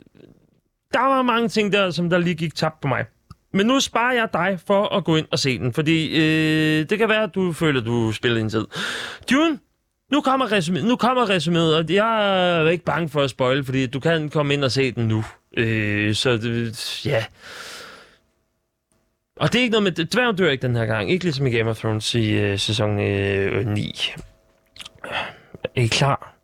der 0.93 0.99
var 0.99 1.21
mange 1.21 1.49
ting 1.49 1.73
der, 1.73 1.91
som 1.91 2.09
der 2.09 2.17
lige 2.17 2.35
gik 2.35 2.55
tabt 2.55 2.81
på 2.81 2.87
mig. 2.87 3.05
Men 3.53 3.65
nu 3.65 3.79
sparer 3.79 4.13
jeg 4.13 4.29
dig 4.33 4.59
for 4.67 4.95
at 4.95 5.03
gå 5.03 5.15
ind 5.15 5.27
og 5.31 5.39
se 5.39 5.59
den, 5.59 5.73
fordi 5.73 6.19
øh, 6.19 6.89
det 6.89 6.97
kan 6.97 7.09
være, 7.09 7.23
at 7.23 7.35
du 7.35 7.53
føler, 7.53 7.79
at 7.79 7.85
du 7.85 8.11
spiller 8.11 8.37
din 8.37 8.49
tid. 8.49 8.65
Dune, 9.31 9.59
nu 10.11 10.21
kommer, 10.21 10.51
resume, 10.51 10.81
nu 10.81 10.95
kommer 10.95 11.25
resuméet, 11.29 11.75
og 11.75 11.89
jeg 11.89 12.59
er 12.59 12.69
ikke 12.69 12.85
bange 12.85 13.09
for 13.09 13.21
at 13.21 13.29
spoil, 13.29 13.63
fordi 13.63 13.87
du 13.87 13.99
kan 13.99 14.29
komme 14.29 14.53
ind 14.53 14.63
og 14.63 14.71
se 14.71 14.91
den 14.91 15.07
nu. 15.07 15.23
Øh, 15.57 16.15
så 16.15 16.37
det, 16.37 17.05
ja. 17.05 17.25
Og 19.35 19.53
det 19.53 19.59
er 19.59 19.63
ikke 19.63 19.71
noget 19.71 19.83
med... 19.83 20.05
Dværgen 20.05 20.35
dør 20.35 20.49
ikke 20.49 20.67
den 20.67 20.75
her 20.75 20.85
gang. 20.85 21.11
Ikke 21.11 21.23
ligesom 21.23 21.47
i 21.47 21.51
Game 21.51 21.69
of 21.69 21.77
Thrones 21.77 22.15
i 22.15 22.31
øh, 22.31 22.59
sæson 22.59 22.99
øh, 22.99 23.67
9. 23.67 24.13
Er 25.75 25.81
I 25.81 25.87
klar? 25.87 26.35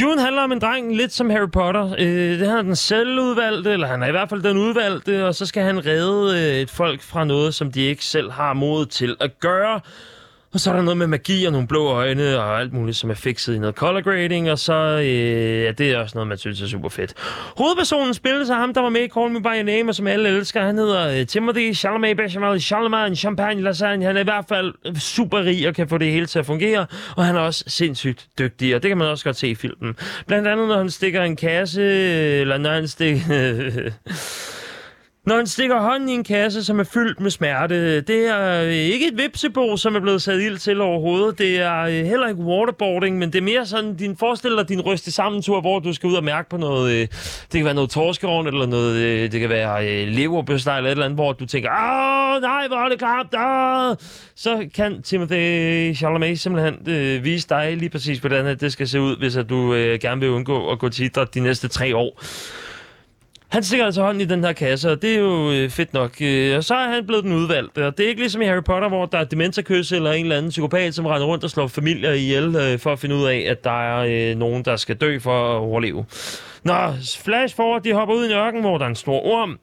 Dune 0.00 0.20
handler 0.20 0.42
om 0.42 0.52
en 0.52 0.58
dreng, 0.58 0.96
lidt 0.96 1.12
som 1.12 1.30
Harry 1.30 1.50
Potter. 1.50 1.92
Øh, 1.98 2.38
det 2.38 2.48
er 2.48 2.62
den 2.62 2.76
selvudvalgte, 2.76 3.72
eller 3.72 3.86
han 3.86 4.02
er 4.02 4.06
i 4.06 4.10
hvert 4.10 4.28
fald 4.28 4.42
den 4.42 4.56
udvalgte, 4.58 5.26
og 5.26 5.34
så 5.34 5.46
skal 5.46 5.62
han 5.62 5.86
redde 5.86 6.38
øh, 6.38 6.60
et 6.60 6.70
folk 6.70 7.02
fra 7.02 7.24
noget, 7.24 7.54
som 7.54 7.72
de 7.72 7.80
ikke 7.80 8.04
selv 8.04 8.30
har 8.30 8.52
mod 8.52 8.86
til 8.86 9.16
at 9.20 9.40
gøre. 9.40 9.80
Og 10.54 10.60
så 10.60 10.70
er 10.70 10.76
der 10.76 10.82
noget 10.82 10.96
med 10.98 11.06
magi 11.06 11.44
og 11.44 11.52
nogle 11.52 11.68
blå 11.68 11.86
øjne 11.86 12.38
og 12.38 12.60
alt 12.60 12.72
muligt, 12.72 12.96
som 12.96 13.10
er 13.10 13.14
fikset 13.14 13.54
i 13.54 13.58
noget 13.58 13.74
color 13.74 14.00
grading. 14.00 14.50
Og 14.50 14.58
så 14.58 14.74
øh, 14.74 15.62
ja, 15.62 15.70
det 15.70 15.90
er 15.90 15.98
også 15.98 16.12
noget, 16.14 16.28
man 16.28 16.38
synes 16.38 16.62
er 16.62 16.66
super 16.66 16.88
fedt. 16.88 17.14
Hovedpersonen 17.56 18.14
spilles 18.14 18.50
af 18.50 18.56
ham, 18.56 18.74
der 18.74 18.80
var 18.80 18.88
med 18.88 19.00
i 19.00 19.08
Call 19.08 19.30
Me 19.30 19.42
By 19.42 19.46
Your 19.46 19.62
Name, 19.62 19.90
og 19.90 19.94
som 19.94 20.06
alle 20.06 20.28
elsker. 20.28 20.62
Han 20.62 20.78
hedder 20.78 21.20
øh, 21.20 21.26
Timothy 21.26 21.74
Chalamet 21.74 22.16
Bechamel 22.16 22.60
Chalamet 22.60 23.18
Champagne 23.18 23.62
Lasagne. 23.62 24.04
Han 24.04 24.16
er 24.16 24.20
i 24.20 24.24
hvert 24.24 24.44
fald 24.48 24.98
super 24.98 25.38
rig 25.38 25.68
og 25.68 25.74
kan 25.74 25.88
få 25.88 25.98
det 25.98 26.12
hele 26.12 26.26
til 26.26 26.38
at 26.38 26.46
fungere. 26.46 26.86
Og 27.16 27.24
han 27.24 27.36
er 27.36 27.40
også 27.40 27.64
sindssygt 27.66 28.26
dygtig, 28.38 28.76
og 28.76 28.82
det 28.82 28.88
kan 28.88 28.98
man 28.98 29.08
også 29.08 29.24
godt 29.24 29.36
se 29.36 29.48
i 29.48 29.54
filmen. 29.54 29.96
Blandt 30.26 30.48
andet, 30.48 30.68
når 30.68 30.78
han 30.78 30.90
stikker 30.90 31.22
en 31.22 31.36
kasse, 31.36 31.80
øh, 31.80 32.40
eller 32.40 32.58
når 32.58 32.70
han 32.70 32.88
stikker... 32.88 33.90
Når 35.26 35.36
han 35.36 35.46
stikker 35.46 35.80
hånden 35.80 36.08
i 36.08 36.12
en 36.12 36.24
kasse, 36.24 36.64
som 36.64 36.80
er 36.80 36.84
fyldt 36.84 37.20
med 37.20 37.30
smerte, 37.30 38.00
det 38.00 38.26
er 38.26 38.62
øh, 38.62 38.72
ikke 38.72 39.08
et 39.08 39.18
vipsebo, 39.18 39.76
som 39.76 39.96
er 39.96 40.00
blevet 40.00 40.22
sat 40.22 40.40
ild 40.40 40.58
til 40.58 40.80
overhovedet. 40.80 41.38
Det 41.38 41.60
er 41.60 41.80
øh, 41.80 41.92
heller 41.92 42.28
ikke 42.28 42.40
waterboarding, 42.40 43.18
men 43.18 43.32
det 43.32 43.38
er 43.38 43.42
mere 43.42 43.66
sådan, 43.66 43.96
din 43.96 44.16
forestiller 44.16 44.58
dig 44.58 44.68
din 44.68 44.80
ryste 44.80 45.12
sammentur, 45.12 45.60
hvor 45.60 45.78
du 45.78 45.92
skal 45.92 46.06
ud 46.06 46.14
og 46.14 46.24
mærke 46.24 46.48
på 46.48 46.56
noget. 46.56 46.92
Øh, 46.92 47.00
det 47.00 47.50
kan 47.52 47.64
være 47.64 47.74
noget 47.74 47.90
torskeovn, 47.90 48.46
eller 48.46 48.66
noget, 48.66 49.32
det 49.32 49.40
kan 49.40 49.48
være 49.48 50.06
leverbøsteg, 50.06 50.76
eller 50.76 50.90
et 50.90 50.92
eller 50.92 51.04
andet, 51.04 51.16
hvor 51.16 51.32
du 51.32 51.46
tænker, 51.46 51.70
åh 51.70 52.42
nej, 52.42 52.66
hvor 52.68 52.76
er 52.76 52.88
det 52.88 52.98
klapt, 52.98 53.34
ah! 53.34 53.96
Så 54.34 54.68
kan 54.74 55.02
Timothy 55.02 55.94
Chalamet 55.94 56.40
simpelthen 56.40 56.74
øh, 56.86 57.24
vise 57.24 57.48
dig 57.48 57.76
lige 57.76 57.90
præcis, 57.90 58.18
hvordan 58.18 58.58
det 58.58 58.72
skal 58.72 58.88
se 58.88 59.00
ud, 59.00 59.16
hvis 59.16 59.36
at 59.36 59.48
du 59.48 59.74
øh, 59.74 59.98
gerne 60.00 60.20
vil 60.20 60.30
undgå 60.30 60.70
at 60.70 60.78
gå 60.78 60.88
til 60.88 61.04
idræt 61.04 61.34
de 61.34 61.40
næste 61.40 61.68
tre 61.68 61.96
år. 61.96 62.22
Han 63.54 63.62
stikker 63.62 63.86
altså 63.86 64.02
hånden 64.02 64.20
i 64.20 64.24
den 64.24 64.44
her 64.44 64.52
kasse, 64.52 64.90
og 64.90 65.02
det 65.02 65.14
er 65.14 65.18
jo 65.18 65.50
øh, 65.50 65.70
fedt 65.70 65.92
nok. 65.92 66.16
Øh, 66.20 66.56
og 66.56 66.64
så 66.64 66.74
er 66.74 66.88
han 66.88 67.06
blevet 67.06 67.24
den 67.24 67.32
udvalgte, 67.32 67.86
og 67.86 67.98
det 67.98 68.04
er 68.04 68.08
ikke 68.08 68.20
ligesom 68.20 68.42
i 68.42 68.44
Harry 68.44 68.62
Potter, 68.62 68.88
hvor 68.88 69.06
der 69.06 69.18
er 69.18 69.24
dementerkys 69.24 69.92
eller 69.92 70.12
en 70.12 70.24
eller 70.24 70.36
anden 70.36 70.50
psykopat, 70.50 70.94
som 70.94 71.06
render 71.06 71.26
rundt 71.26 71.44
og 71.44 71.50
slår 71.50 71.66
familier 71.66 72.12
ihjel 72.12 72.56
øh, 72.56 72.78
for 72.78 72.92
at 72.92 72.98
finde 72.98 73.16
ud 73.16 73.24
af, 73.24 73.46
at 73.50 73.64
der 73.64 73.82
er 73.82 74.30
øh, 74.30 74.38
nogen, 74.38 74.64
der 74.64 74.76
skal 74.76 74.96
dø 74.96 75.18
for 75.18 75.54
at 75.54 75.58
overleve. 75.58 76.04
Nå, 76.64 76.74
flash 77.24 77.56
forward, 77.56 77.82
de 77.82 77.92
hopper 77.92 78.14
ud 78.14 78.28
i 78.28 78.32
ørken, 78.32 78.60
hvor 78.60 78.78
der 78.78 78.84
er 78.84 78.88
en 78.88 78.94
stor 78.94 79.26
orm, 79.26 79.58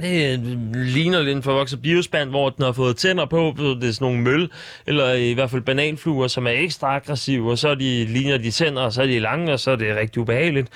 det 0.00 0.32
øh, 0.32 0.74
ligner 0.74 1.22
lidt 1.22 1.36
en 1.36 1.42
forvokset 1.42 1.82
biospand, 1.82 2.30
hvor 2.30 2.50
den 2.50 2.64
har 2.64 2.72
fået 2.72 2.96
tænder 2.96 3.26
på. 3.26 3.54
Det 3.58 3.88
er 3.88 3.92
sådan 3.92 4.04
nogle 4.04 4.20
møl, 4.20 4.50
eller 4.86 5.12
i 5.12 5.32
hvert 5.32 5.50
fald 5.50 5.62
bananfluer, 5.62 6.28
som 6.28 6.46
er 6.46 6.50
ekstra 6.50 6.94
aggressive, 6.94 7.50
og 7.50 7.58
så 7.58 7.74
de, 7.74 8.04
ligner 8.04 8.38
de 8.38 8.50
tænder, 8.50 8.82
og 8.82 8.92
så 8.92 9.02
er 9.02 9.06
de 9.06 9.18
lange, 9.18 9.52
og 9.52 9.60
så 9.60 9.70
er 9.70 9.76
det 9.76 9.96
rigtig 9.96 10.22
ubehageligt. 10.22 10.68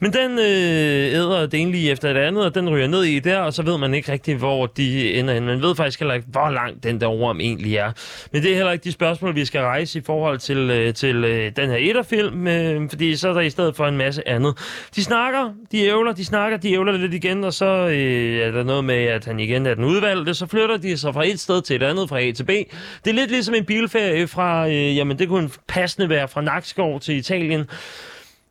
Men 0.00 0.12
den 0.12 0.38
øh, 0.38 1.14
æder 1.14 1.46
det 1.46 1.60
ene 1.60 1.72
lige 1.72 1.90
efter 1.90 2.12
det 2.12 2.20
andet, 2.20 2.44
og 2.44 2.54
den 2.54 2.70
ryger 2.70 2.86
ned 2.86 3.02
i 3.02 3.18
der, 3.18 3.38
og 3.38 3.52
så 3.52 3.62
ved 3.62 3.78
man 3.78 3.94
ikke 3.94 4.12
rigtig, 4.12 4.36
hvor 4.36 4.66
de 4.66 5.14
ender 5.14 5.34
hen. 5.34 5.46
Man 5.46 5.62
ved 5.62 5.74
faktisk 5.74 6.00
heller 6.00 6.14
ikke, 6.14 6.26
hvor 6.30 6.50
lang 6.50 6.82
den 6.82 7.00
der 7.00 7.06
orm 7.06 7.40
egentlig 7.40 7.76
er. 7.76 7.92
Men 8.32 8.42
det 8.42 8.50
er 8.50 8.56
heller 8.56 8.72
ikke 8.72 8.84
de 8.84 8.92
spørgsmål, 8.92 9.34
vi 9.34 9.44
skal 9.44 9.60
rejse 9.60 9.98
i 9.98 10.02
forhold 10.06 10.38
til, 10.38 10.70
øh, 10.70 10.94
til 10.94 11.24
øh, 11.24 11.52
den 11.56 11.70
her 11.70 11.76
etterfilm, 11.80 12.46
øh, 12.46 12.88
fordi 12.88 13.16
så 13.16 13.28
er 13.28 13.32
der 13.32 13.40
i 13.40 13.50
stedet 13.50 13.76
for 13.76 13.86
en 13.86 13.96
masse 13.96 14.28
andet. 14.28 14.54
De 14.96 15.04
snakker, 15.04 15.50
de 15.72 15.78
ævler, 15.78 16.12
de 16.12 16.24
snakker, 16.24 16.56
de 16.58 16.72
ævler 16.72 16.92
lidt 16.92 17.14
igen, 17.14 17.44
og 17.44 17.52
så 17.52 17.66
øh, 17.66 18.46
er 18.46 18.50
der 18.50 18.64
noget 18.72 18.84
med, 18.84 19.04
at 19.04 19.24
han 19.24 19.40
igen 19.40 19.66
er 19.66 19.74
den 19.74 19.84
udvalgte, 19.84 20.34
så 20.34 20.46
flytter 20.46 20.76
de 20.76 20.96
sig 20.96 21.14
fra 21.14 21.26
et 21.26 21.40
sted 21.40 21.62
til 21.62 21.76
et 21.76 21.82
andet, 21.82 22.08
fra 22.08 22.20
A 22.20 22.32
til 22.32 22.44
B. 22.44 22.48
Det 22.48 23.10
er 23.10 23.12
lidt 23.12 23.30
ligesom 23.30 23.54
en 23.54 23.64
bilferie 23.64 24.26
fra, 24.26 24.68
øh, 24.68 24.96
jamen 24.96 25.18
det 25.18 25.28
kunne 25.28 25.50
passende 25.68 26.08
være 26.08 26.28
fra 26.28 26.40
Nakskov 26.40 27.00
til 27.00 27.16
Italien, 27.16 27.64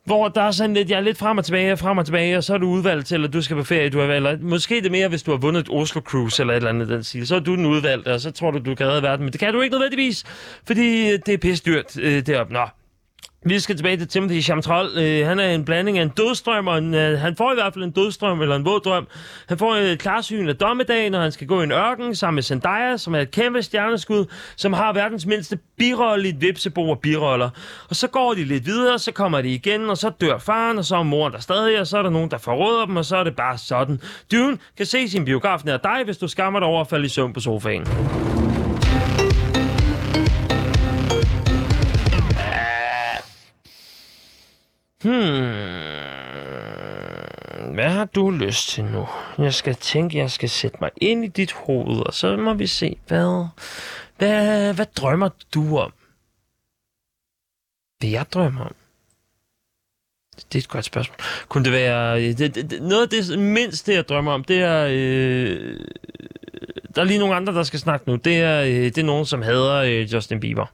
hvor 0.04 0.28
der 0.28 0.42
er 0.42 0.50
sådan 0.50 0.74
lidt, 0.74 0.90
jeg 0.90 0.96
er 0.96 1.00
lidt 1.00 1.18
frem 1.18 1.38
og 1.38 1.44
tilbage, 1.44 1.76
frem 1.76 1.98
og 1.98 2.04
tilbage, 2.04 2.36
og 2.36 2.44
så 2.44 2.54
er 2.54 2.58
du 2.58 2.68
udvalgt 2.68 3.06
til, 3.06 3.24
at 3.24 3.32
du 3.32 3.42
skal 3.42 3.56
på 3.56 3.64
ferie, 3.64 3.90
du 3.90 4.00
er 4.00 4.06
eller 4.06 4.38
måske 4.40 4.80
det 4.80 4.92
mere, 4.92 5.08
hvis 5.08 5.22
du 5.22 5.30
har 5.30 5.38
vundet 5.38 5.60
et 5.60 5.68
Oslo 5.70 6.00
Cruise 6.00 6.42
eller 6.42 6.54
et 6.54 6.56
eller 6.56 6.70
andet 6.70 6.88
den 6.88 7.04
stil, 7.04 7.26
så 7.26 7.34
er 7.34 7.40
du 7.40 7.56
den 7.56 7.66
udvalgte, 7.66 8.08
og 8.14 8.20
så 8.20 8.30
tror 8.30 8.50
du, 8.50 8.58
du 8.58 8.74
kan 8.74 8.86
redde 8.86 9.02
verden, 9.02 9.24
men 9.24 9.32
det 9.32 9.40
kan 9.40 9.52
du 9.52 9.60
ikke 9.60 9.74
nødvendigvis, 9.74 10.24
fordi 10.66 11.16
det 11.16 11.34
er 11.34 11.38
pisse 11.38 11.64
dyrt 11.64 11.98
øh, 12.00 12.26
deroppe. 12.26 12.52
Nå, 12.52 12.66
vi 13.44 13.60
skal 13.60 13.76
tilbage 13.76 13.96
til 13.96 14.08
Timothy 14.08 14.42
Chamtrol. 14.42 14.86
Uh, 14.86 15.26
han 15.26 15.38
er 15.38 15.50
en 15.54 15.64
blanding 15.64 15.98
af 15.98 16.02
en 16.02 16.08
dødstrøm, 16.08 16.66
og 16.66 16.78
en, 16.78 16.94
uh, 16.94 17.00
han 17.00 17.36
får 17.36 17.52
i 17.52 17.54
hvert 17.54 17.74
fald 17.74 17.84
en 17.84 17.90
dødstrøm 17.90 18.40
eller 18.40 18.56
en 18.56 18.64
våddrøm. 18.64 19.06
Han 19.48 19.58
får 19.58 19.74
et 19.74 19.98
klarsyn 19.98 20.48
af 20.48 20.56
dommedagen, 20.56 21.14
og 21.14 21.22
han 21.22 21.32
skal 21.32 21.46
gå 21.46 21.60
i 21.60 21.64
en 21.64 21.72
ørken 21.72 22.14
sammen 22.14 22.34
med 22.34 22.42
Zendaya, 22.42 22.96
som 22.96 23.14
er 23.14 23.18
et 23.20 23.30
kæmpe 23.30 23.62
stjerneskud, 23.62 24.24
som 24.56 24.72
har 24.72 24.92
verdens 24.92 25.26
mindste 25.26 25.58
birolle 25.78 26.26
i 26.26 26.28
et 26.28 26.40
vipsebo 26.40 26.90
og 26.90 26.98
biroller. 26.98 27.50
Og 27.88 27.96
så 27.96 28.08
går 28.08 28.34
de 28.34 28.44
lidt 28.44 28.66
videre, 28.66 28.98
så 28.98 29.12
kommer 29.12 29.42
de 29.42 29.48
igen, 29.48 29.90
og 29.90 29.98
så 29.98 30.10
dør 30.20 30.38
faren, 30.38 30.78
og 30.78 30.84
så 30.84 30.96
er 30.96 31.02
moren 31.02 31.32
der 31.32 31.40
stadig, 31.40 31.80
og 31.80 31.86
så 31.86 31.98
er 31.98 32.02
der 32.02 32.10
nogen, 32.10 32.30
der 32.30 32.38
forråder 32.38 32.86
dem, 32.86 32.96
og 32.96 33.04
så 33.04 33.16
er 33.16 33.24
det 33.24 33.36
bare 33.36 33.58
sådan. 33.58 34.00
Dune 34.32 34.58
kan 34.76 34.86
se 34.86 35.08
sin 35.08 35.24
biograf 35.24 35.60
nær 35.64 35.76
dig, 35.76 36.02
hvis 36.04 36.18
du 36.18 36.28
skammer 36.28 36.60
dig 36.60 36.68
over 36.68 36.80
at 36.80 36.88
falde 36.88 37.04
i 37.04 37.08
søvn 37.08 37.32
på 37.32 37.40
sofaen. 37.40 37.86
Hmm. 45.02 45.72
Hvad 47.74 47.88
har 47.88 48.04
du 48.04 48.30
lyst 48.30 48.68
til 48.68 48.84
nu? 48.84 49.08
Jeg 49.38 49.54
skal 49.54 49.74
tænke, 49.74 50.18
jeg 50.18 50.30
skal 50.30 50.48
sætte 50.48 50.78
mig 50.80 50.90
ind 50.96 51.24
i 51.24 51.28
dit 51.28 51.52
hoved, 51.52 52.06
og 52.06 52.14
så 52.14 52.36
må 52.36 52.54
vi 52.54 52.66
se, 52.66 52.96
hvad, 53.06 53.46
hvad, 54.18 54.74
hvad 54.74 54.86
drømmer 54.96 55.28
du 55.54 55.78
om? 55.78 55.92
Hvad 57.98 58.10
jeg 58.10 58.26
drømmer 58.32 58.64
om? 58.64 58.74
Det 60.36 60.54
er 60.54 60.58
et 60.58 60.68
godt 60.68 60.84
spørgsmål. 60.84 61.16
Kunne 61.48 61.64
det 61.64 61.72
være... 61.72 62.22
Øh, 62.22 62.38
det, 62.38 62.54
det, 62.54 62.82
noget 62.82 63.02
af 63.02 63.08
det 63.08 63.38
mindste, 63.38 63.94
jeg 63.94 64.08
drømmer 64.08 64.32
om, 64.32 64.44
det 64.44 64.62
er... 64.62 64.86
Øh, 64.90 65.80
der 66.94 67.02
er 67.02 67.04
lige 67.04 67.18
nogle 67.18 67.34
andre, 67.34 67.54
der 67.54 67.62
skal 67.62 67.78
snakke 67.80 68.10
nu. 68.10 68.16
Det 68.16 68.40
er, 68.40 68.62
øh, 68.62 68.68
det 68.68 68.98
er 68.98 69.02
nogen, 69.02 69.26
som 69.26 69.42
hader 69.42 69.74
øh, 69.74 70.12
Justin 70.12 70.40
Bieber. 70.40 70.66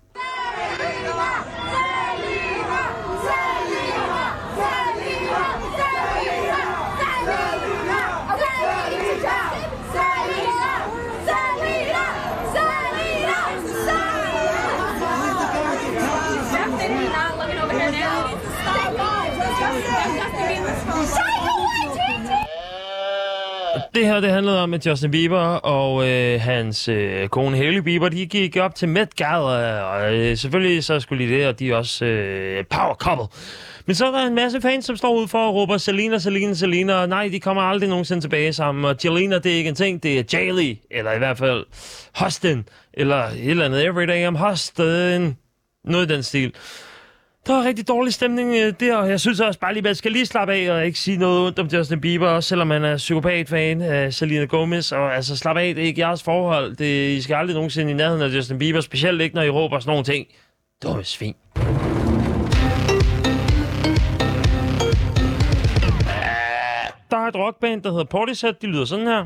Det 23.94 24.06
her 24.06 24.20
det 24.20 24.30
handlede 24.30 24.62
om, 24.62 24.74
at 24.74 24.86
Justin 24.86 25.10
Bieber 25.10 25.38
og 25.54 26.08
øh, 26.08 26.40
hans 26.40 26.88
øh, 26.88 27.28
kone 27.28 27.56
Hailey 27.56 27.80
Bieber, 27.80 28.08
de 28.08 28.26
gik 28.26 28.56
op 28.56 28.74
til 28.74 28.88
Met 28.88 29.16
Gala, 29.16 29.80
og 29.80 30.14
øh, 30.14 30.36
selvfølgelig 30.36 30.84
så 30.84 31.00
skulle 31.00 31.28
de 31.28 31.34
det, 31.34 31.46
og 31.46 31.58
de 31.58 31.70
er 31.70 31.76
også 31.76 32.04
øh, 32.04 32.64
power 32.70 32.94
couple. 32.94 33.26
Men 33.86 33.94
så 33.94 34.06
er 34.06 34.10
der 34.10 34.26
en 34.26 34.34
masse 34.34 34.60
fans, 34.60 34.84
som 34.84 34.96
står 34.96 35.14
ud 35.14 35.28
for 35.28 35.48
og 35.48 35.54
råber 35.54 35.76
Selena, 35.76 36.18
Selena, 36.18 36.54
Selena, 36.54 36.94
og 36.94 37.08
nej, 37.08 37.28
de 37.32 37.40
kommer 37.40 37.62
aldrig 37.62 37.88
nogensinde 37.88 38.20
tilbage 38.20 38.52
sammen, 38.52 38.84
og 38.84 38.96
Jelena, 39.04 39.38
det 39.38 39.52
er 39.52 39.56
ikke 39.56 39.68
en 39.68 39.74
ting, 39.74 40.02
det 40.02 40.18
er 40.18 40.22
Jaylee, 40.32 40.76
eller 40.90 41.12
i 41.12 41.18
hvert 41.18 41.38
fald 41.38 41.64
Huston, 42.24 42.64
eller 42.94 43.24
et 43.24 43.50
eller 43.50 43.64
andet 43.64 43.84
Everyday 43.84 44.28
I'm 44.28 44.48
Huston, 44.48 45.36
noget 45.84 46.10
i 46.10 46.14
den 46.14 46.22
stil. 46.22 46.52
Der 47.48 47.54
var 47.54 47.64
rigtig 47.64 47.88
dårlig 47.88 48.14
stemning 48.14 48.54
øh, 48.56 48.72
der, 48.80 48.96
og 48.96 49.08
jeg 49.10 49.20
synes 49.20 49.40
også 49.40 49.60
bare 49.60 49.72
lige, 49.72 49.80
at 49.80 49.84
man 49.84 49.94
skal 49.94 50.12
lige 50.12 50.26
slappe 50.26 50.54
af 50.54 50.72
og 50.72 50.86
ikke 50.86 50.98
sige 50.98 51.16
noget 51.16 51.46
ondt 51.46 51.58
om 51.58 51.66
Justin 51.66 52.00
Bieber, 52.00 52.28
også 52.28 52.48
selvom 52.48 52.66
man 52.66 52.84
er 52.84 52.96
psykopat-fan 52.96 53.82
af 53.82 54.14
Selena 54.14 54.44
Gomez. 54.44 54.92
Og 54.92 55.14
altså, 55.14 55.36
slap 55.36 55.56
af, 55.56 55.74
det 55.74 55.82
er 55.82 55.86
ikke 55.86 56.00
jeres 56.00 56.22
forhold. 56.22 56.76
Det, 56.76 57.10
I 57.10 57.22
skal 57.22 57.34
aldrig 57.34 57.54
nogensinde 57.54 57.90
i 57.90 57.94
nærheden 57.94 58.22
af 58.22 58.28
Justin 58.28 58.58
Bieber, 58.58 58.80
specielt 58.80 59.20
ikke, 59.20 59.34
når 59.34 59.42
I 59.42 59.50
råber 59.50 59.78
sådan 59.78 59.90
nogle 59.90 60.04
ting. 60.04 60.26
Dumme 60.82 61.04
svin. 61.04 61.34
Der 67.10 67.16
er 67.16 67.28
et 67.28 67.36
rockband, 67.36 67.82
der 67.82 67.90
hedder 67.90 68.04
Portishead. 68.04 68.52
De 68.62 68.66
lyder 68.66 68.84
sådan 68.84 69.06
her. 69.06 69.24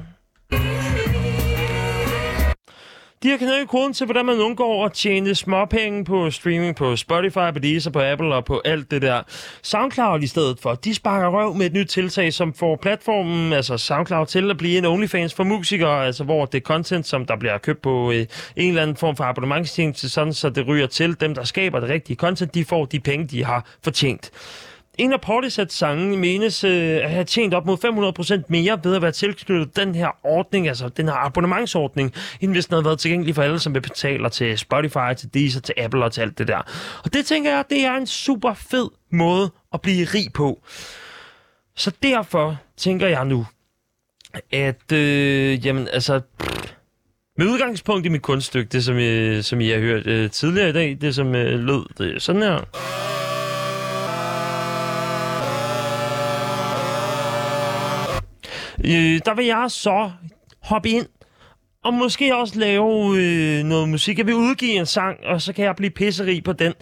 De 3.22 3.30
har 3.30 3.36
knækket 3.36 3.68
koden 3.68 3.92
til, 3.92 4.04
hvordan 4.04 4.26
man 4.26 4.40
undgår 4.40 4.86
at 4.86 4.92
tjene 4.92 5.34
småpenge 5.34 6.04
på 6.04 6.30
streaming 6.30 6.76
på 6.76 6.96
Spotify, 6.96 7.52
på 7.52 7.58
Deezer, 7.58 7.90
på 7.90 8.00
Apple 8.00 8.34
og 8.34 8.44
på 8.44 8.62
alt 8.64 8.90
det 8.90 9.02
der. 9.02 9.22
SoundCloud 9.62 10.22
i 10.22 10.26
stedet 10.26 10.60
for, 10.60 10.74
de 10.74 10.94
sparker 10.94 11.28
røv 11.28 11.54
med 11.54 11.66
et 11.66 11.72
nyt 11.72 11.86
tiltag, 11.86 12.32
som 12.32 12.54
får 12.54 12.76
platformen, 12.76 13.52
altså 13.52 13.78
SoundCloud, 13.78 14.26
til 14.26 14.50
at 14.50 14.58
blive 14.58 14.78
en 14.78 14.84
OnlyFans 14.84 15.34
for 15.34 15.44
musikere, 15.44 16.06
altså 16.06 16.24
hvor 16.24 16.44
det 16.44 16.62
content, 16.62 17.06
som 17.06 17.26
der 17.26 17.36
bliver 17.36 17.58
købt 17.58 17.82
på 17.82 18.12
øh, 18.12 18.26
en 18.56 18.68
eller 18.68 18.82
anden 18.82 18.96
form 18.96 19.16
for 19.16 19.24
abonnementstjeneste, 19.24 20.08
sådan 20.08 20.32
så 20.32 20.50
det 20.50 20.66
ryger 20.66 20.86
til 20.86 21.20
dem, 21.20 21.34
der 21.34 21.44
skaber 21.44 21.80
det 21.80 21.88
rigtige 21.88 22.16
content, 22.16 22.54
de 22.54 22.64
får 22.64 22.84
de 22.84 23.00
penge, 23.00 23.26
de 23.26 23.44
har 23.44 23.66
fortjent. 23.82 24.30
En 24.98 25.12
af 25.12 25.20
Portisheads 25.20 25.72
sange 25.72 26.16
menes 26.16 26.64
øh, 26.64 27.04
at 27.04 27.10
have 27.10 27.24
tjent 27.24 27.54
op 27.54 27.66
mod 27.66 28.38
500% 28.40 28.44
mere 28.48 28.80
ved 28.84 28.96
at 28.96 29.02
være 29.02 29.12
tilknyttet 29.12 29.76
den 29.76 29.94
her 29.94 30.08
ordning, 30.22 30.68
altså 30.68 30.88
den 30.88 31.06
her 31.06 31.14
abonnementsordning, 31.14 32.14
end 32.40 32.52
hvis 32.52 32.66
den 32.66 32.74
havde 32.74 32.84
været 32.84 32.98
tilgængelig 32.98 33.34
for 33.34 33.42
alle, 33.42 33.58
som 33.58 33.72
betaler 33.72 34.28
til 34.28 34.58
Spotify, 34.58 35.14
til 35.16 35.34
Deezer, 35.34 35.60
til 35.60 35.74
Apple 35.78 36.04
og 36.04 36.12
til 36.12 36.20
alt 36.20 36.38
det 36.38 36.48
der. 36.48 36.58
Og 37.04 37.12
det 37.12 37.26
tænker 37.26 37.50
jeg, 37.50 37.64
det 37.70 37.84
er 37.84 37.96
en 37.96 38.06
super 38.06 38.54
fed 38.54 38.88
måde 39.10 39.50
at 39.72 39.80
blive 39.80 40.04
rig 40.04 40.32
på. 40.34 40.62
Så 41.76 41.92
derfor 42.02 42.56
tænker 42.76 43.08
jeg 43.08 43.24
nu, 43.24 43.46
at 44.52 44.92
øh, 44.92 45.66
jamen, 45.66 45.88
altså, 45.92 46.20
med 47.38 47.46
udgangspunkt 47.46 48.06
i 48.06 48.08
mit 48.08 48.22
kunststykke, 48.22 48.68
det 48.68 48.84
som, 48.84 48.96
øh, 48.96 49.42
som 49.42 49.60
I 49.60 49.68
har 49.68 49.78
hørt 49.78 50.06
øh, 50.06 50.30
tidligere 50.30 50.68
i 50.68 50.72
dag, 50.72 50.98
det 51.00 51.14
som 51.14 51.34
øh, 51.34 51.60
lød 51.60 51.84
det 51.98 52.22
sådan 52.22 52.42
her. 52.42 53.11
Øh, 58.84 59.20
der 59.24 59.34
vil 59.34 59.46
jeg 59.46 59.66
så 59.68 60.10
hoppe 60.60 60.88
ind 60.88 61.06
og 61.84 61.94
måske 61.94 62.36
også 62.36 62.58
lave 62.58 63.16
øh, 63.18 63.64
noget 63.64 63.88
musik. 63.88 64.18
Jeg 64.18 64.26
vil 64.26 64.34
udgive 64.34 64.72
en 64.72 64.86
sang, 64.86 65.18
og 65.24 65.42
så 65.42 65.52
kan 65.52 65.64
jeg 65.64 65.76
blive 65.76 65.90
pisserig 65.90 66.44
på 66.44 66.52
den. 66.52 66.72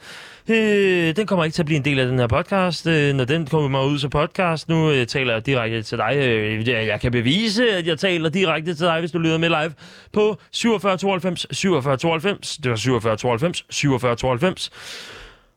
Øh, 0.48 1.16
den 1.16 1.26
kommer 1.26 1.44
ikke 1.44 1.54
til 1.54 1.62
at 1.62 1.66
blive 1.66 1.76
en 1.76 1.84
del 1.84 1.98
af 1.98 2.06
den 2.06 2.18
her 2.18 2.26
podcast, 2.26 2.86
øh, 2.86 3.14
når 3.14 3.24
den 3.24 3.46
kommer 3.46 3.84
ud 3.84 3.98
som 3.98 4.10
podcast. 4.10 4.68
Nu 4.68 4.90
øh, 4.90 5.06
taler 5.06 5.32
jeg 5.32 5.46
direkte 5.46 5.82
til 5.82 5.98
dig. 5.98 6.16
Øh, 6.16 6.68
jeg 6.68 7.00
kan 7.00 7.12
bevise, 7.12 7.70
at 7.70 7.86
jeg 7.86 7.98
taler 7.98 8.28
direkte 8.28 8.74
til 8.74 8.86
dig, 8.86 9.00
hvis 9.00 9.10
du 9.10 9.18
lyder 9.18 9.38
med 9.38 9.48
live 9.48 9.72
på 10.12 10.36
4792 10.54 11.46
4792. 11.52 12.56
Det 12.56 12.70
var 12.70 12.76
4792 12.76 13.64
4792. 13.70 14.70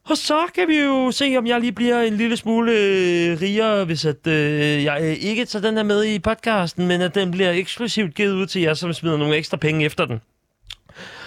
Og 0.09 0.17
så 0.17 0.45
kan 0.55 0.67
vi 0.67 0.79
jo 0.79 1.11
se, 1.11 1.35
om 1.37 1.47
jeg 1.47 1.59
lige 1.59 1.71
bliver 1.71 2.01
en 2.01 2.17
lille 2.17 2.37
smule 2.37 2.71
øh, 2.71 3.41
rigere, 3.41 3.85
hvis 3.85 4.05
at, 4.05 4.27
øh, 4.27 4.83
jeg 4.83 5.01
øh, 5.01 5.13
ikke 5.13 5.45
tager 5.45 5.63
den 5.63 5.75
her 5.77 5.83
med 5.83 6.05
i 6.05 6.19
podcasten, 6.19 6.87
men 6.87 7.01
at 7.01 7.15
den 7.15 7.31
bliver 7.31 7.51
eksklusivt 7.51 8.15
givet 8.15 8.33
ud 8.33 8.45
til 8.45 8.61
jer, 8.61 8.73
som 8.73 8.93
smider 8.93 9.17
nogle 9.17 9.35
ekstra 9.35 9.57
penge 9.57 9.85
efter 9.85 10.05
den. 10.05 10.21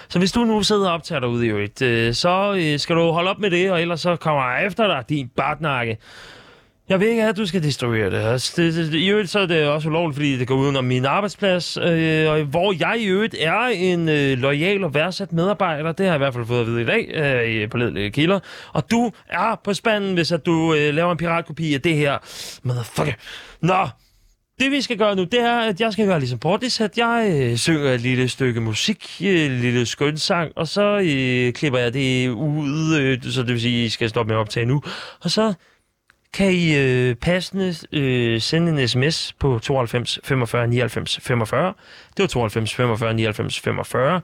Så 0.09 0.19
hvis 0.19 0.33
du 0.33 0.45
nu 0.45 0.63
sidder 0.63 0.89
og 0.89 0.95
optager 0.95 1.21
derude 1.21 1.47
i 1.47 1.49
øvrigt, 1.49 1.83
øh, 1.83 2.15
så 2.15 2.55
øh, 2.59 2.79
skal 2.79 2.97
du 2.97 3.11
holde 3.11 3.31
op 3.31 3.39
med 3.39 3.51
det, 3.51 3.71
og 3.71 3.83
ellers 3.83 4.01
så 4.01 4.17
kommer 4.17 4.51
jeg 4.51 4.67
efter 4.67 4.87
dig, 4.87 5.05
din 5.09 5.29
bartnakke. 5.37 5.99
Jeg 6.89 7.01
vil 7.01 7.09
ikke 7.09 7.21
have, 7.21 7.31
at 7.31 7.37
du 7.37 7.47
skal 7.47 7.63
destruere 7.63 8.11
det. 8.11 8.17
Altså, 8.17 8.63
det, 8.63 8.75
det, 8.75 8.95
I 8.95 9.09
øvrigt 9.09 9.31
så 9.31 9.39
er 9.39 9.47
det 9.47 9.67
også 9.67 9.89
ulovligt, 9.89 10.17
fordi 10.17 10.39
det 10.39 10.49
går 10.49 10.55
uden 10.55 10.77
om 10.77 10.85
min 10.85 11.05
arbejdsplads, 11.05 11.77
øh, 11.77 12.31
og 12.31 12.43
hvor 12.43 12.75
jeg 12.81 13.01
i 13.01 13.07
øvrigt 13.07 13.35
er 13.39 13.67
en 13.67 14.09
øh, 14.09 14.39
lojal 14.39 14.85
og 14.85 14.95
værdsat 14.95 15.33
medarbejder. 15.33 15.93
Det 15.93 16.07
har 16.07 16.13
jeg 16.13 16.17
i 16.17 16.19
hvert 16.19 16.35
fald 16.35 16.47
fået 16.47 16.61
at 16.61 16.67
vide 16.67 16.83
i 16.83 16.85
dag 16.85 17.09
øh, 17.15 17.71
på 17.71 17.77
ledelige 17.77 18.11
kilder. 18.11 18.41
Og 18.73 18.91
du 18.91 19.13
er 19.29 19.61
på 19.65 19.75
spanden, 19.75 20.15
hvis 20.15 20.33
at 20.33 20.47
du 20.47 20.75
øh, 20.75 20.95
laver 20.95 21.13
en 21.13 21.19
piratkopi 21.19 21.75
af 21.75 21.81
det 21.81 21.95
her. 21.95 22.19
Motherfucker. 22.63 23.13
Nå, 23.61 23.89
det 24.61 24.71
vi 24.71 24.81
skal 24.81 24.99
gøre 24.99 25.17
nu, 25.17 25.25
det 25.25 25.41
er, 25.41 25.59
at 25.59 25.81
jeg 25.81 25.93
skal 25.93 26.07
gøre 26.07 26.19
ligesom 26.19 26.39
Portis, 26.39 26.81
at 26.81 26.99
jeg 26.99 27.33
øh, 27.41 27.57
synger 27.57 27.93
et 27.93 28.01
lille 28.01 28.29
stykke 28.29 28.61
musik, 28.61 29.17
øh, 29.25 29.41
en 29.41 29.61
lille 29.61 29.87
skønsang, 29.87 30.53
og 30.57 30.69
så 30.69 30.99
øh, 30.99 31.53
klipper 31.53 31.79
jeg 31.79 31.95
det 31.95 32.29
ud, 32.29 32.99
øh, 33.01 33.23
så 33.23 33.43
det 33.43 33.53
vil 33.53 33.61
sige, 33.61 33.81
at 33.81 33.87
I 33.87 33.89
skal 33.89 34.09
stoppe 34.09 34.29
med 34.29 34.37
at 34.37 34.41
optage 34.41 34.67
nu. 34.67 34.83
Og 35.21 35.31
så 35.31 35.55
kan 36.37 36.53
I 36.53 36.77
øh, 36.77 37.15
passende 37.15 37.75
øh, 37.93 38.41
sende 38.41 38.83
en 38.83 38.89
sms 38.89 39.33
på 39.39 39.59
92 39.59 40.19
45 40.25 40.67
99 40.67 41.19
45. 41.23 41.75
Det 42.17 42.23
var 42.23 42.27
92 42.27 42.75
45 42.75 43.15
99 43.15 43.61
45 43.61 44.21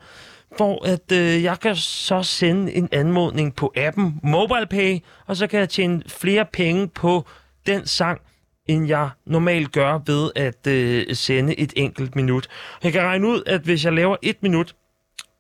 hvor 0.57 0.87
at 0.87 1.13
øh, 1.13 1.43
jeg 1.43 1.61
kan 1.61 1.77
så 1.77 2.23
sende 2.23 2.73
en 2.73 2.89
anmodning 2.93 3.55
på 3.55 3.73
appen 3.77 4.21
MobilePay, 4.23 4.99
og 5.27 5.37
så 5.37 5.47
kan 5.47 5.61
jeg 5.61 5.69
tjene 5.69 6.03
flere 6.07 6.47
penge 6.53 6.89
på 6.89 7.27
den 7.67 7.87
sang, 7.87 8.21
end 8.67 8.89
jeg 8.89 9.11
normalt 9.27 9.73
gør 9.73 10.01
ved 10.07 10.31
at 10.37 10.67
øh, 10.67 11.15
sende 11.15 11.59
et 11.61 11.73
enkelt 11.77 12.17
minut. 12.17 12.49
Jeg 12.83 12.93
kan 12.93 13.03
regne 13.03 13.29
ud, 13.29 13.43
at 13.47 13.61
hvis 13.61 13.85
jeg 13.85 13.93
laver 13.93 14.17
et 14.23 14.37
minut, 14.43 14.75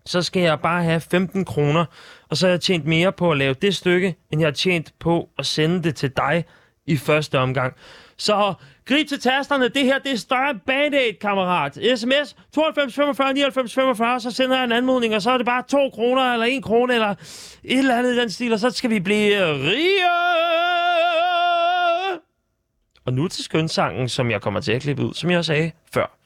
så 0.06 0.22
skal 0.22 0.42
jeg 0.42 0.60
bare 0.60 0.82
have 0.82 1.00
15 1.00 1.44
kroner, 1.44 1.84
og 2.30 2.36
så 2.36 2.46
har 2.46 2.50
jeg 2.50 2.60
tjent 2.60 2.86
mere 2.86 3.12
på 3.12 3.30
at 3.30 3.38
lave 3.38 3.54
det 3.54 3.76
stykke, 3.76 4.14
end 4.30 4.40
jeg 4.40 4.46
har 4.46 4.52
tjent 4.52 4.92
på 4.98 5.28
at 5.38 5.46
sende 5.46 5.82
det 5.82 5.94
til 5.94 6.10
dig 6.16 6.44
i 6.86 6.96
første 6.96 7.38
omgang. 7.38 7.74
Så 8.16 8.54
grib 8.84 9.08
til 9.08 9.20
tasterne. 9.20 9.68
Det 9.68 9.84
her, 9.84 9.98
det 9.98 10.12
er 10.12 10.16
større 10.16 10.54
band 10.66 10.94
kammerat. 11.20 11.78
SMS 11.96 12.36
92 12.54 12.94
45 12.94 13.32
99 13.34 13.74
45, 13.74 14.20
så 14.20 14.30
sender 14.30 14.56
jeg 14.56 14.64
en 14.64 14.72
anmodning, 14.72 15.14
og 15.14 15.22
så 15.22 15.30
er 15.30 15.36
det 15.36 15.46
bare 15.46 15.62
2 15.68 15.90
kroner, 15.90 16.32
eller 16.32 16.46
1 16.46 16.62
krone, 16.62 16.94
eller 16.94 17.10
et 17.10 17.78
eller 17.78 17.98
andet 17.98 18.14
i 18.14 18.20
den 18.20 18.30
stil, 18.30 18.52
og 18.52 18.58
så 18.58 18.70
skal 18.70 18.90
vi 18.90 19.00
blive 19.00 19.54
rige. 19.54 20.04
Og 23.06 23.12
nu 23.12 23.28
til 23.28 23.44
skønsangen, 23.44 24.08
som 24.08 24.30
jeg 24.30 24.40
kommer 24.40 24.60
til 24.60 24.72
at 24.72 24.82
klippe 24.82 25.02
ud, 25.04 25.14
som 25.14 25.30
jeg 25.30 25.44
sagde 25.44 25.70
før. 25.94 26.18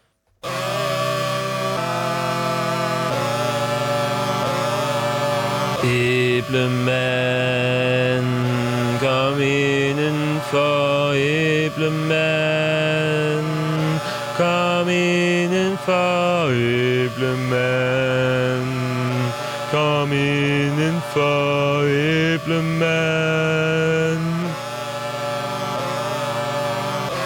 Æblemand, 6.46 8.26
kom 9.00 9.40
indenfor, 9.40 11.12
æblemand. 11.66 12.66
Kom 14.36 14.88
indenfor, 14.88 16.50
æblemand. 17.04 17.96
Kom 19.70 20.12
indenfor, 20.12 21.82
æblemand. 22.34 23.16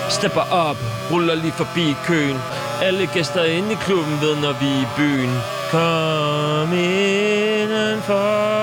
Stepper 0.09 0.53
op, 0.53 0.77
ruller 1.11 1.35
lige 1.35 1.53
forbi 1.53 1.97
køen. 2.07 2.39
Alle 2.83 3.07
gæster 3.07 3.45
inde 3.45 3.73
i 3.73 3.77
klubben 3.85 4.21
ved, 4.21 4.37
når 4.37 4.53
vi 4.61 4.67
er 4.67 4.83
i 4.83 4.87
byen. 4.97 5.41
Kom 5.71 6.73
indenfor. 6.73 8.60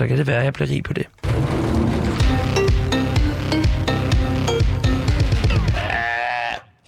Så 0.00 0.06
kan 0.06 0.18
det 0.18 0.26
være, 0.26 0.38
at 0.38 0.44
jeg 0.44 0.52
bliver 0.52 0.70
rig 0.70 0.82
på 0.82 0.92
det. 0.92 1.06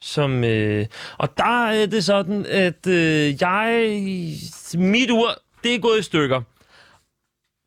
som 0.00 0.44
øh, 0.44 0.86
og 1.18 1.36
der 1.36 1.66
er 1.66 1.86
det 1.86 2.04
sådan 2.04 2.46
at 2.46 2.86
øh, 2.86 3.42
jeg 3.42 4.02
mit 4.74 5.10
ur 5.10 5.28
det 5.64 5.74
er 5.74 5.78
gået 5.78 5.98
i 5.98 6.02
stykker. 6.02 6.42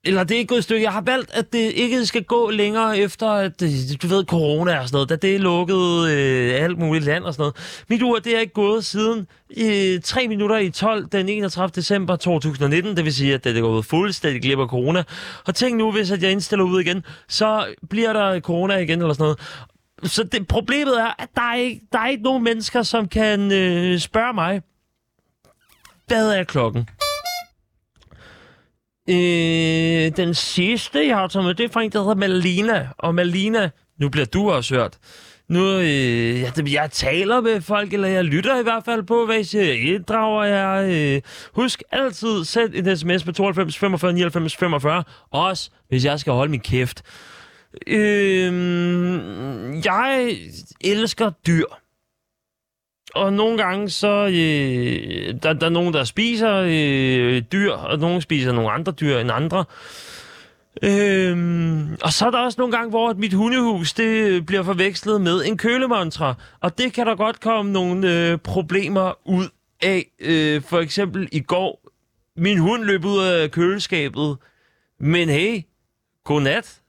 Eller 0.04 0.24
det 0.24 0.36
er 0.36 0.40
ikke 0.40 0.48
gået 0.50 0.60
i 0.60 0.62
stykker. 0.62 0.82
Jeg 0.82 0.92
har 0.92 1.02
valgt, 1.02 1.32
at 1.34 1.54
det 1.54 1.60
ikke 1.60 2.06
skal 2.06 2.24
gå 2.24 2.50
længere 2.50 2.98
efter, 2.98 3.28
at 3.28 3.60
du 4.02 4.08
ved, 4.08 4.26
corona 4.26 4.80
og 4.80 4.88
sådan 4.88 4.96
noget, 4.96 5.10
da 5.10 5.16
det 5.16 5.36
er 5.36 5.40
lukket 5.40 6.10
øh, 6.10 6.64
alt 6.64 6.78
muligt 6.78 7.06
land 7.06 7.24
og 7.24 7.34
sådan 7.34 7.42
noget. 7.42 7.86
Mit 7.90 8.02
ur, 8.02 8.20
det 8.20 8.36
er 8.36 8.40
ikke 8.40 8.54
gået 8.54 8.86
siden 8.86 9.28
øh, 9.58 10.02
3 10.02 10.28
minutter 10.28 10.58
i 10.58 10.70
12 10.70 11.06
den 11.06 11.30
31. 11.30 11.72
december 11.76 12.16
2019. 12.16 12.98
Det 12.98 13.06
vil 13.06 13.14
sige, 13.14 13.34
at 13.34 13.44
det 13.44 13.58
er 13.58 13.62
gået 13.62 13.86
fuldstændig 13.86 14.42
glip 14.42 14.60
af 14.60 14.68
corona. 14.68 15.04
Og 15.46 15.56
tænk 15.56 15.78
nu, 15.78 15.92
hvis 15.92 16.12
at 16.12 16.24
jeg 16.24 16.32
indstiller 16.32 16.66
ud 16.66 16.82
igen, 16.82 17.04
så 17.28 17.66
bliver 17.90 18.14
der 18.14 18.40
corona 18.40 18.78
igen 18.78 19.02
eller 19.02 19.14
sådan 19.14 19.24
noget 19.24 19.40
så 20.04 20.24
det, 20.24 20.48
problemet 20.48 21.00
er, 21.00 21.14
at 21.20 21.30
der 21.36 21.42
er, 21.42 21.56
ikke, 21.56 21.82
der 21.92 22.00
er 22.00 22.08
ikke 22.08 22.24
nogen 22.24 22.44
mennesker, 22.44 22.84
som 22.84 23.08
kan 23.08 23.52
øh, 23.52 24.00
spørge 24.00 24.34
mig, 24.34 24.62
hvad 26.08 26.32
er 26.32 26.44
klokken? 26.44 26.88
Øh, 29.10 30.12
den 30.18 30.34
sidste, 30.34 31.08
jeg 31.08 31.18
har 31.18 31.28
taget 31.28 31.46
med, 31.46 31.54
det 31.54 31.64
er 31.64 31.70
fra 31.70 31.82
en, 31.82 31.92
der 31.92 32.00
hedder 32.00 32.16
Malina. 32.16 32.88
Og 32.98 33.16
Malina, 33.16 33.70
nu 34.00 34.10
bliver 34.10 34.26
du 34.26 34.52
også 34.52 34.76
hørt. 34.76 34.98
Nu, 35.50 35.78
øh, 35.78 36.42
jeg, 36.42 36.54
jeg 36.74 36.92
taler 36.92 37.42
med 37.42 37.62
folk, 37.62 37.94
eller 37.94 38.08
jeg 38.08 38.24
lytter 38.24 38.60
i 38.60 38.64
hvert 38.64 38.86
fald 38.86 39.04
på, 39.04 39.26
hvad 39.26 39.40
I 39.40 39.44
siger. 39.44 39.64
Jeg 39.64 39.80
inddrager 39.80 40.44
jer. 40.44 41.16
Øh, 41.16 41.22
husk 41.54 41.84
altid, 41.92 42.46
send 42.46 42.74
en 42.76 42.98
sms 42.98 43.24
på 43.24 43.32
92 43.32 43.78
45 43.78 44.14
99 44.14 44.56
45. 44.56 45.04
Også 45.32 45.70
hvis 45.90 46.06
jeg 46.06 46.20
skal 46.20 46.34
holde 46.34 46.52
min 46.52 46.60
kæft. 46.60 47.04
Øh, 47.88 48.54
jeg 49.86 50.38
elsker 50.82 51.30
dyr. 51.48 51.66
Og 53.16 53.34
nogle 53.34 53.58
gange 53.58 53.90
så, 53.90 54.26
øh, 54.28 55.34
der, 55.44 55.54
der 55.54 55.66
er 55.66 55.70
nogen, 55.70 55.94
der 55.94 56.04
spiser 56.04 56.64
øh, 56.68 57.42
dyr, 57.52 57.72
og 57.72 58.00
nogen 58.00 58.22
spiser 58.22 58.52
nogle 58.52 58.72
andre 58.72 58.92
dyr 58.92 59.18
end 59.18 59.32
andre. 59.32 59.66
Øhm, 60.84 61.94
og 62.04 62.14
så 62.14 62.26
er 62.26 62.32
der 62.32 62.38
også 62.38 62.62
nogle 62.62 62.78
gange, 62.78 62.90
hvor 62.90 63.14
mit 63.14 63.34
hundehus 63.34 63.94
det 63.94 64.46
bliver 64.46 64.64
forvekslet 64.64 65.22
med 65.22 65.46
en 65.46 65.58
kølemontre. 65.58 66.36
Og 66.60 66.78
det 66.78 66.94
kan 66.94 67.08
der 67.08 67.16
godt 67.16 67.40
komme 67.40 67.72
nogle 67.72 68.30
øh, 68.32 68.38
problemer 68.38 69.14
ud 69.26 69.48
af. 69.82 70.06
Øh, 70.20 70.62
for 70.62 70.80
eksempel 70.80 71.30
i 71.32 71.40
går, 71.40 71.82
min 72.38 72.58
hund 72.58 72.84
løb 72.84 73.06
ud 73.06 73.24
af 73.24 73.52
køleskabet. 73.52 74.38
Men 75.00 75.30
hey, 75.30 75.62
godnat 76.24 76.81